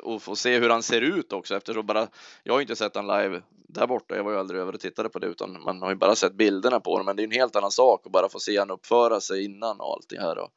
Och 0.03 0.23
få 0.23 0.37
se 0.37 0.59
hur 0.59 0.71
han 0.71 0.83
ser 0.83 1.01
ut 1.01 1.33
också 1.33 1.57
eftersom 1.57 1.87
bara, 1.87 2.09
jag 2.43 2.55
har 2.55 2.61
inte 2.61 2.77
sett 2.77 2.97
han 2.97 3.07
live 3.07 3.43
där 3.69 3.87
borta, 3.87 4.17
jag 4.17 4.25
var 4.25 4.33
ju 4.33 4.39
aldrig 4.39 4.61
över 4.61 4.73
och 4.73 4.81
tittade 4.81 5.09
på 5.09 5.19
det 5.19 5.27
utan 5.27 5.63
man 5.63 5.83
har 5.83 5.91
ju 5.91 5.97
bara 5.97 6.15
sett 6.15 6.35
bilderna 6.35 6.81
på 6.81 6.91
honom 6.91 7.07
men 7.07 7.17
det 7.17 7.23
är 7.23 7.25
en 7.25 7.31
helt 7.31 7.57
annan 7.57 7.71
sak 7.71 8.07
att 8.07 8.13
bara 8.13 8.29
få 8.29 8.39
se 8.39 8.59
han 8.59 8.71
uppföra 8.71 9.21
sig 9.21 9.45
innan 9.45 9.81
och 9.81 9.93
allt 9.93 10.09
det 10.09 10.21
här 10.21 10.39
och, 10.39 10.51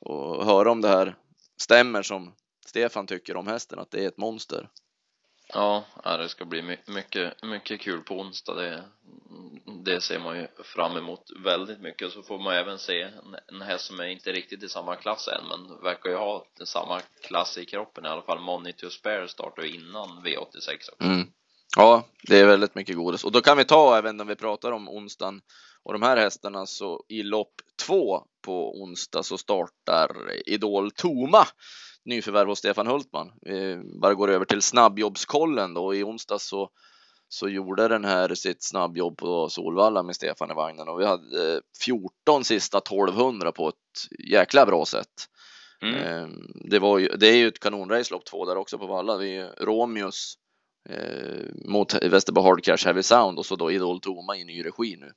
och 0.00 0.46
höra 0.46 0.70
om 0.70 0.80
det 0.80 0.88
här 0.88 1.16
stämmer 1.56 2.02
som 2.02 2.32
Stefan 2.66 3.06
tycker 3.06 3.36
om 3.36 3.46
hästen, 3.46 3.78
att 3.78 3.90
det 3.90 4.04
är 4.04 4.08
ett 4.08 4.18
monster. 4.18 4.68
Ja, 5.48 5.84
det 6.04 6.28
ska 6.28 6.44
bli 6.44 6.78
mycket, 6.86 7.42
mycket 7.42 7.80
kul 7.80 8.00
på 8.00 8.20
onsdag. 8.20 8.54
Det, 8.54 8.84
det 9.84 10.00
ser 10.00 10.18
man 10.18 10.36
ju 10.36 10.46
fram 10.64 10.96
emot 10.96 11.30
väldigt 11.44 11.80
mycket. 11.80 12.12
Så 12.12 12.22
får 12.22 12.38
man 12.38 12.54
även 12.54 12.78
se 12.78 13.08
en, 13.48 13.62
häst 13.62 13.84
som 13.84 14.00
är 14.00 14.04
inte 14.04 14.32
riktigt 14.32 14.62
i 14.62 14.68
samma 14.68 14.96
klass 14.96 15.28
än, 15.28 15.48
men 15.48 15.82
verkar 15.82 16.10
ju 16.10 16.16
ha 16.16 16.46
samma 16.64 17.00
klass 17.22 17.58
i 17.58 17.64
kroppen 17.64 18.04
i 18.04 18.08
alla 18.08 18.22
fall. 18.22 18.40
Money 18.40 18.72
to 18.72 18.90
spare 18.90 19.28
startar 19.28 19.64
innan 19.64 20.08
V86 20.08 20.74
också. 20.92 21.04
Mm. 21.04 21.28
Ja, 21.76 22.04
det 22.22 22.38
är 22.38 22.46
väldigt 22.46 22.74
mycket 22.74 22.96
godis. 22.96 23.24
Och 23.24 23.32
då 23.32 23.40
kan 23.40 23.56
vi 23.56 23.64
ta 23.64 23.98
även 23.98 24.16
när 24.16 24.24
vi 24.24 24.36
pratar 24.36 24.72
om 24.72 24.88
onsdagen 24.88 25.40
och 25.82 25.92
de 25.92 26.02
här 26.02 26.16
hästarna 26.16 26.66
så 26.66 27.04
i 27.08 27.22
lopp 27.22 27.54
två 27.86 28.22
på 28.42 28.82
onsdag 28.82 29.22
så 29.22 29.38
startar 29.38 30.32
Idol 30.46 30.90
Toma 30.90 31.46
nyförvärv 32.04 32.48
hos 32.48 32.58
Stefan 32.58 32.86
Hultman. 32.86 33.32
Vi 33.42 33.76
bara 34.00 34.14
går 34.14 34.30
över 34.30 34.44
till 34.44 34.62
snabbjobbskollen 34.62 35.74
då. 35.74 35.94
I 35.94 36.02
onsdag 36.02 36.38
så, 36.38 36.70
så 37.28 37.48
gjorde 37.48 37.88
den 37.88 38.04
här 38.04 38.34
sitt 38.34 38.62
snabbjobb 38.62 39.16
på 39.16 39.48
Solvalla 39.48 40.02
med 40.02 40.16
Stefan 40.16 40.50
i 40.50 40.54
vagnen 40.54 40.88
och 40.88 41.00
vi 41.00 41.04
hade 41.04 41.60
14 41.84 42.44
sista 42.44 42.78
1200 42.78 43.52
på 43.52 43.68
ett 43.68 44.28
jäkla 44.30 44.66
bra 44.66 44.84
sätt. 44.84 45.28
Mm. 45.82 45.94
Ehm, 45.94 46.46
det, 46.54 46.78
var 46.78 46.98
ju, 46.98 47.08
det 47.08 47.28
är 47.28 47.36
ju 47.36 47.48
ett 47.48 47.60
kanonrace 47.60 48.14
lopp 48.14 48.24
två 48.24 48.44
där 48.44 48.56
också 48.56 48.78
på 48.78 48.86
Valla. 48.86 49.16
Vi 49.16 49.48
Romeus 49.60 50.34
eh, 50.88 51.44
mot 51.64 51.94
Västerbo 52.02 52.40
Hard 52.40 52.64
Cash 52.64 52.84
Heavy 52.84 53.02
Sound 53.02 53.38
och 53.38 53.46
så 53.46 53.56
då 53.56 53.70
Idol 53.70 54.00
Toma 54.00 54.36
i 54.36 54.44
ny 54.44 54.64
regi 54.64 54.96
nu. 55.00 55.12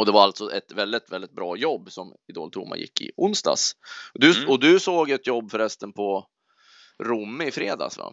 Och 0.00 0.06
det 0.06 0.12
var 0.12 0.22
alltså 0.22 0.52
ett 0.52 0.72
väldigt, 0.72 1.12
väldigt 1.12 1.32
bra 1.32 1.56
jobb 1.56 1.92
som 1.92 2.14
Idol 2.28 2.50
Toma 2.50 2.76
gick 2.76 3.00
i 3.00 3.10
onsdags. 3.16 3.72
Du, 4.14 4.36
mm. 4.36 4.50
Och 4.50 4.60
du 4.60 4.80
såg 4.80 5.10
ett 5.10 5.26
jobb 5.26 5.50
förresten 5.50 5.92
på 5.92 6.26
Romme 7.02 7.44
i 7.44 7.50
fredags 7.50 7.98
va? 7.98 8.12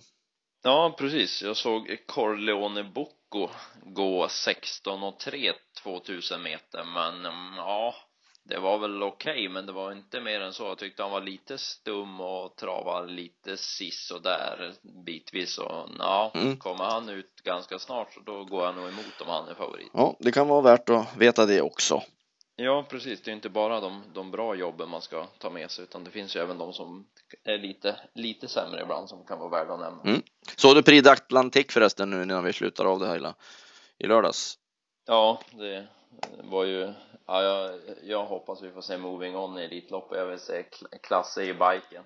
Ja, 0.64 0.96
precis. 1.00 1.42
Jag 1.42 1.58
såg 1.58 1.98
Corleone 2.08 2.84
Bocco 2.84 3.50
gå 3.86 4.28
16 4.30 5.04
och 5.04 5.20
3 5.20 5.54
2000 5.84 6.44
meter, 6.44 6.84
men 6.84 7.24
ja, 7.58 7.96
det 8.48 8.60
var 8.60 8.78
väl 8.78 9.04
okej, 9.04 9.32
okay, 9.32 9.50
men 9.50 9.66
det 9.66 9.72
var 9.72 9.92
inte 9.92 10.22
mer 10.22 10.42
än 10.42 10.54
så. 10.54 10.64
Jag 10.64 10.78
tyckte 10.78 11.04
han 11.04 11.12
var 11.12 11.22
lite 11.22 11.58
stum 11.58 12.22
och 12.22 12.56
travade 12.56 13.12
lite 13.12 13.58
siss 13.58 14.12
och 14.12 14.22
där 14.22 14.74
bitvis 15.06 15.58
och 15.58 15.90
ja, 16.00 16.32
mm. 16.36 16.58
kommer 16.58 16.84
han 16.84 17.10
ut 17.10 17.42
ganska 17.44 17.80
snart 17.80 18.14
så 18.14 18.20
då 18.20 18.44
går 18.44 18.66
jag 18.66 18.76
nog 18.76 18.88
emot 18.88 19.22
om 19.22 19.28
han 19.28 19.48
är 19.48 19.54
favorit. 19.54 19.90
Ja, 19.94 20.16
det 20.20 20.32
kan 20.32 20.48
vara 20.48 20.62
värt 20.62 20.90
att 20.90 21.18
veta 21.18 21.46
det 21.46 21.62
också. 21.62 22.04
Ja, 22.56 22.86
precis. 22.90 23.22
Det 23.22 23.32
är 23.32 23.36
inte 23.36 23.50
bara 23.50 23.80
de, 23.80 24.04
de 24.14 24.32
bra 24.32 24.56
jobben 24.56 24.90
man 24.90 25.02
ska 25.02 25.26
ta 25.26 25.50
med 25.50 25.72
sig, 25.72 25.84
utan 25.84 26.04
det 26.04 26.12
finns 26.12 26.36
ju 26.36 26.40
även 26.40 26.58
de 26.58 26.74
som 26.74 27.08
är 27.44 27.58
lite, 27.58 27.96
lite 28.14 28.48
sämre 28.48 28.82
ibland 28.82 29.10
som 29.10 29.26
kan 29.26 29.40
vara 29.40 29.50
värda 29.50 29.74
att 29.74 29.80
nämna. 29.80 30.02
Mm. 30.04 30.22
Såg 30.56 30.76
du 30.76 30.84
Prix 30.84 31.08
d'Atlantique 31.08 31.72
förresten 31.72 32.10
nu 32.10 32.26
när 32.26 32.42
vi 32.42 32.54
slutar 32.54 32.86
av 32.86 33.00
det 33.00 33.08
hela 33.08 33.36
i 33.98 34.08
lördags? 34.08 34.58
Ja, 35.06 35.42
det 35.52 35.88
var 36.44 36.64
ju 36.64 36.94
Ja, 37.30 37.44
jag, 37.44 37.72
jag 38.04 38.26
hoppas 38.26 38.64
vi 38.64 38.72
får 38.72 38.82
se 38.82 38.98
Moving 38.98 39.36
On 39.36 39.60
i 39.60 39.64
Elitloppet. 39.64 40.18
Jag 40.18 40.26
vill 40.26 40.40
se 40.40 40.64
Klasse 41.04 41.44
i 41.44 41.54
biken. 41.54 42.04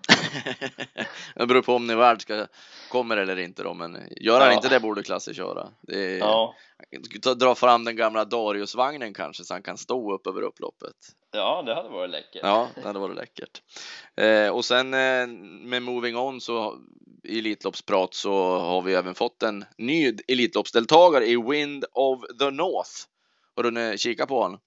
det 1.36 1.48
beror 1.48 1.62
på 1.62 1.76
om 1.76 1.88
ni 1.88 1.96
värld 1.96 2.22
ska 2.22 2.48
kommer 2.90 3.18
eller 3.18 3.40
inte 3.40 3.64
då, 3.64 3.74
men 3.74 3.98
gör 4.22 4.40
han 4.40 4.50
ja. 4.50 4.54
inte 4.54 4.70
det 4.70 4.80
borde 4.80 5.04
Klasse 5.04 5.34
köra. 5.34 5.70
Är, 5.88 6.18
ja. 6.18 6.56
Dra 7.36 7.56
fram 7.56 7.84
den 7.84 7.96
gamla 7.96 8.26
Darius-vagnen 8.26 9.14
kanske 9.14 9.44
så 9.44 9.54
han 9.54 9.62
kan 9.62 9.78
stå 9.78 10.14
upp 10.14 10.28
över 10.28 10.42
upploppet. 10.42 10.96
Ja, 11.32 11.64
det 11.66 11.76
hade 11.76 11.90
varit 11.90 12.10
läckert. 12.10 12.42
Ja, 12.44 12.68
det 12.76 12.82
hade 12.82 13.00
varit 13.00 13.16
läckert. 13.16 13.62
Eh, 14.16 14.50
och 14.50 14.66
sen 14.66 14.94
eh, 14.94 15.28
med 15.68 15.82
Moving 15.82 16.18
On 16.18 16.42
så 16.42 16.78
i 17.24 17.40
Elitloppsprat 17.40 18.14
så 18.14 18.58
har 18.58 18.82
vi 18.82 18.94
även 18.94 19.16
fått 19.16 19.44
en 19.44 19.66
ny 19.78 20.18
Elitloppsdeltagare 20.28 21.26
i 21.26 21.38
Wind 21.38 21.86
of 21.92 22.22
the 22.40 22.50
North. 22.52 22.92
Har 23.56 23.64
du 23.64 23.98
kikat 23.98 24.30
på 24.30 24.42
honom? 24.42 24.60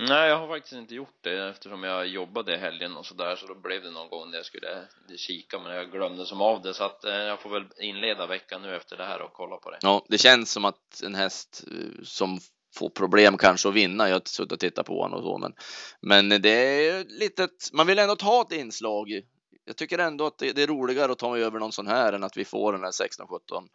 Nej, 0.00 0.28
jag 0.28 0.38
har 0.38 0.48
faktiskt 0.48 0.72
inte 0.72 0.94
gjort 0.94 1.18
det 1.20 1.48
eftersom 1.48 1.84
jag 1.84 2.06
jobbade 2.06 2.54
i 2.54 2.56
helgen 2.56 2.96
och 2.96 3.06
sådär 3.06 3.36
så 3.36 3.46
då 3.46 3.54
blev 3.54 3.82
det 3.82 3.90
någon 3.90 4.08
gång 4.08 4.30
när 4.30 4.36
jag 4.36 4.46
skulle 4.46 4.88
kika 5.16 5.58
men 5.58 5.74
jag 5.74 5.90
glömde 5.90 6.26
som 6.26 6.40
av 6.40 6.62
det 6.62 6.74
så 6.74 6.84
att 6.84 7.04
eh, 7.04 7.12
jag 7.12 7.40
får 7.40 7.50
väl 7.50 7.64
inleda 7.80 8.26
veckan 8.26 8.62
nu 8.62 8.76
efter 8.76 8.96
det 8.96 9.04
här 9.04 9.22
och 9.22 9.32
kolla 9.32 9.56
på 9.56 9.70
det. 9.70 9.78
Ja, 9.80 10.04
det 10.08 10.18
känns 10.18 10.52
som 10.52 10.64
att 10.64 11.02
en 11.04 11.14
häst 11.14 11.64
eh, 11.70 12.02
som 12.04 12.38
får 12.74 12.90
problem 12.90 13.36
kanske 13.38 13.68
att 13.68 13.74
vinna. 13.74 14.08
Jag 14.08 14.14
har 14.14 14.22
suttit 14.24 14.52
och 14.52 14.60
tittat 14.60 14.86
på 14.86 15.02
honom 15.02 15.18
och 15.18 15.24
så, 15.24 15.38
men, 15.38 15.54
men 16.00 16.42
det 16.42 16.88
är 16.88 17.04
lite, 17.04 17.48
man 17.72 17.86
vill 17.86 17.98
ändå 17.98 18.16
ta 18.16 18.42
ett 18.42 18.52
inslag. 18.52 19.22
Jag 19.64 19.76
tycker 19.76 19.98
ändå 19.98 20.26
att 20.26 20.38
det, 20.38 20.62
är 20.62 20.66
roligare 20.66 21.12
att 21.12 21.18
ta 21.18 21.38
över 21.38 21.58
någon 21.58 21.72
sån 21.72 21.86
här 21.86 22.12
än 22.12 22.24
att 22.24 22.36
vi 22.36 22.44
får 22.44 22.72
den 22.72 22.84
här 22.84 22.90
16, 22.90 23.26
17, 23.28 23.68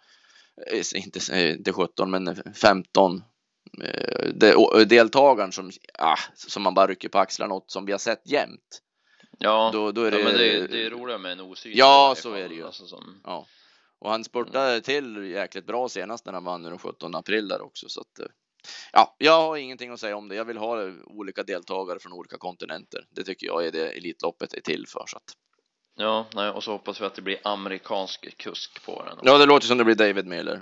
eh, 0.72 1.06
inte, 1.06 1.34
eh, 1.34 1.54
inte 1.54 1.74
17, 1.74 2.12
men 2.12 2.54
15 2.54 3.24
Eh, 3.82 4.80
deltagaren 4.86 5.52
som, 5.52 5.72
ah, 6.00 6.20
som 6.34 6.64
man 6.64 6.74
bara 6.74 6.88
rycker 6.88 7.10
på 7.10 7.20
axlarna 7.20 7.54
åt 7.54 7.72
som 7.72 7.86
vi 7.86 7.92
har 7.92 8.00
sett 8.00 8.30
jämt. 8.30 8.82
Ja, 9.40 9.70
då, 9.74 9.92
då 9.92 10.04
är 10.04 10.12
det, 10.12 10.20
ja, 10.20 10.24
men 10.24 10.34
det, 10.34 10.68
det 10.68 10.86
är 10.86 10.90
roligare 10.90 11.20
med 11.20 11.32
en 11.32 11.40
osynlig. 11.40 11.80
Ja, 11.80 12.16
så 12.18 12.34
är 12.34 12.50
det 12.50 12.56
ju. 12.56 12.66
Alltså 12.66 12.86
som... 12.86 13.22
ja. 13.24 13.46
Och 14.00 14.12
han 14.12 14.24
spurtade 14.24 14.70
mm. 14.70 14.82
till 14.82 15.26
jäkligt 15.26 15.66
bra 15.66 15.90
senast 15.90 16.26
när 16.26 16.34
han 16.34 16.44
vann 16.44 16.64
den 16.64 16.80
17 16.80 17.16
april 17.16 17.48
där 17.48 17.62
också. 17.62 17.90
Så 17.90 18.02
att, 18.02 18.20
eh, 18.20 18.26
ja, 18.94 19.16
jag 19.18 19.42
har 19.42 19.58
ingenting 19.58 19.92
att 19.92 20.00
säga 20.00 20.18
om 20.18 20.28
det. 20.28 20.36
Jag 20.36 20.46
vill 20.46 20.58
ha 20.58 20.92
olika 21.06 21.44
deltagare 21.44 22.00
från 22.00 22.14
olika 22.14 22.38
kontinenter. 22.38 23.06
Det 23.10 23.24
tycker 23.24 23.48
jag 23.48 23.66
är 23.66 23.72
det 23.72 23.92
Elitloppet 23.92 24.54
är 24.54 24.62
till 24.62 24.86
för. 24.88 25.04
Så 25.08 25.18
att... 25.18 25.24
Ja, 25.96 26.28
nej, 26.34 26.50
och 26.50 26.64
så 26.64 26.72
hoppas 26.72 27.02
vi 27.02 27.06
att 27.06 27.16
det 27.16 27.22
blir 27.22 27.38
amerikansk 27.44 28.38
kusk 28.38 28.86
på 28.86 29.04
den. 29.06 29.18
Ja, 29.22 29.38
det 29.38 29.46
låter 29.46 29.68
som 29.68 29.78
det 29.78 29.84
blir 29.84 29.96
David 29.96 30.28
Miller. 30.28 30.62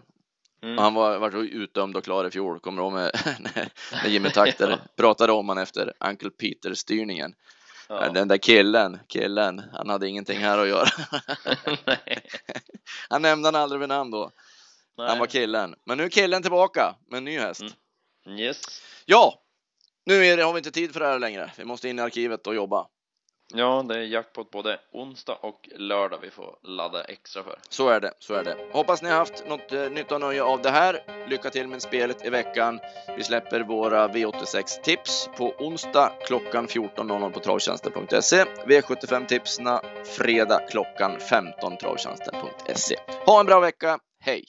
Mm. 0.63 0.77
Han 0.77 0.93
var, 0.93 1.17
var 1.17 1.35
utdömd 1.35 1.97
och 1.97 2.03
klar 2.03 2.25
i 2.25 2.31
fjol, 2.31 2.59
kommer 2.59 2.81
du 2.81 2.83
ihåg 2.83 2.93
med, 2.93 3.11
när 3.91 4.09
Jimmy 4.09 4.29
Takter 4.29 4.79
pratade 4.95 5.31
om 5.31 5.49
han 5.49 5.57
efter 5.57 5.93
Uncle 5.99 6.29
Peter-styrningen. 6.29 7.33
Ja. 7.89 8.09
Den 8.09 8.27
där 8.27 8.37
killen, 8.37 8.99
killen, 9.07 9.61
han 9.73 9.89
hade 9.89 10.07
ingenting 10.07 10.39
här 10.39 10.57
att 10.57 10.67
göra. 10.67 10.87
han 13.09 13.21
nämnde 13.21 13.47
han 13.47 13.55
aldrig 13.55 13.79
vid 13.79 13.89
namn 13.89 14.11
då. 14.11 14.31
Nej. 14.97 15.07
Han 15.07 15.19
var 15.19 15.27
killen. 15.27 15.75
Men 15.85 15.97
nu 15.97 16.03
är 16.03 16.09
killen 16.09 16.41
tillbaka 16.41 16.95
med 17.09 17.17
en 17.17 17.23
ny 17.23 17.39
häst. 17.39 17.63
Mm. 18.25 18.39
Yes. 18.39 18.61
Ja, 19.05 19.41
nu 20.05 20.35
det, 20.35 20.43
har 20.43 20.53
vi 20.53 20.57
inte 20.57 20.71
tid 20.71 20.93
för 20.93 20.99
det 20.99 21.05
här 21.05 21.19
längre. 21.19 21.51
Vi 21.57 21.65
måste 21.65 21.89
in 21.89 21.99
i 21.99 22.01
arkivet 22.01 22.47
och 22.47 22.55
jobba. 22.55 22.87
Ja, 23.53 23.85
det 23.87 23.95
är 23.95 24.01
jackpot 24.01 24.51
både 24.51 24.79
onsdag 24.91 25.37
och 25.41 25.69
lördag 25.75 26.19
vi 26.21 26.29
får 26.29 26.55
ladda 26.63 27.03
extra 27.03 27.43
för. 27.43 27.59
Så 27.69 27.89
är 27.89 27.99
det, 27.99 28.13
så 28.19 28.33
är 28.33 28.43
det. 28.43 28.57
Hoppas 28.71 29.01
ni 29.01 29.09
har 29.09 29.17
haft 29.17 29.47
något 29.47 29.71
eh, 29.71 29.89
nytta 29.89 30.15
och 30.15 30.21
nöje 30.21 30.43
av 30.43 30.61
det 30.61 30.69
här. 30.69 31.03
Lycka 31.27 31.49
till 31.49 31.67
med 31.67 31.81
spelet 31.81 32.25
i 32.25 32.29
veckan. 32.29 32.79
Vi 33.17 33.23
släpper 33.23 33.59
våra 33.61 34.07
V86 34.07 34.81
tips 34.83 35.29
på 35.37 35.53
onsdag 35.59 36.11
klockan 36.25 36.67
14.00 36.67 37.31
på 37.31 37.39
travtjänsten.se. 37.39 38.43
V75 38.43 39.25
tipsna 39.25 39.81
fredag 40.17 40.59
klockan 40.69 41.19
15 41.19 41.77
travtjänsten.se. 41.77 42.95
Ha 43.25 43.39
en 43.39 43.45
bra 43.45 43.59
vecka. 43.59 43.99
Hej! 44.19 44.43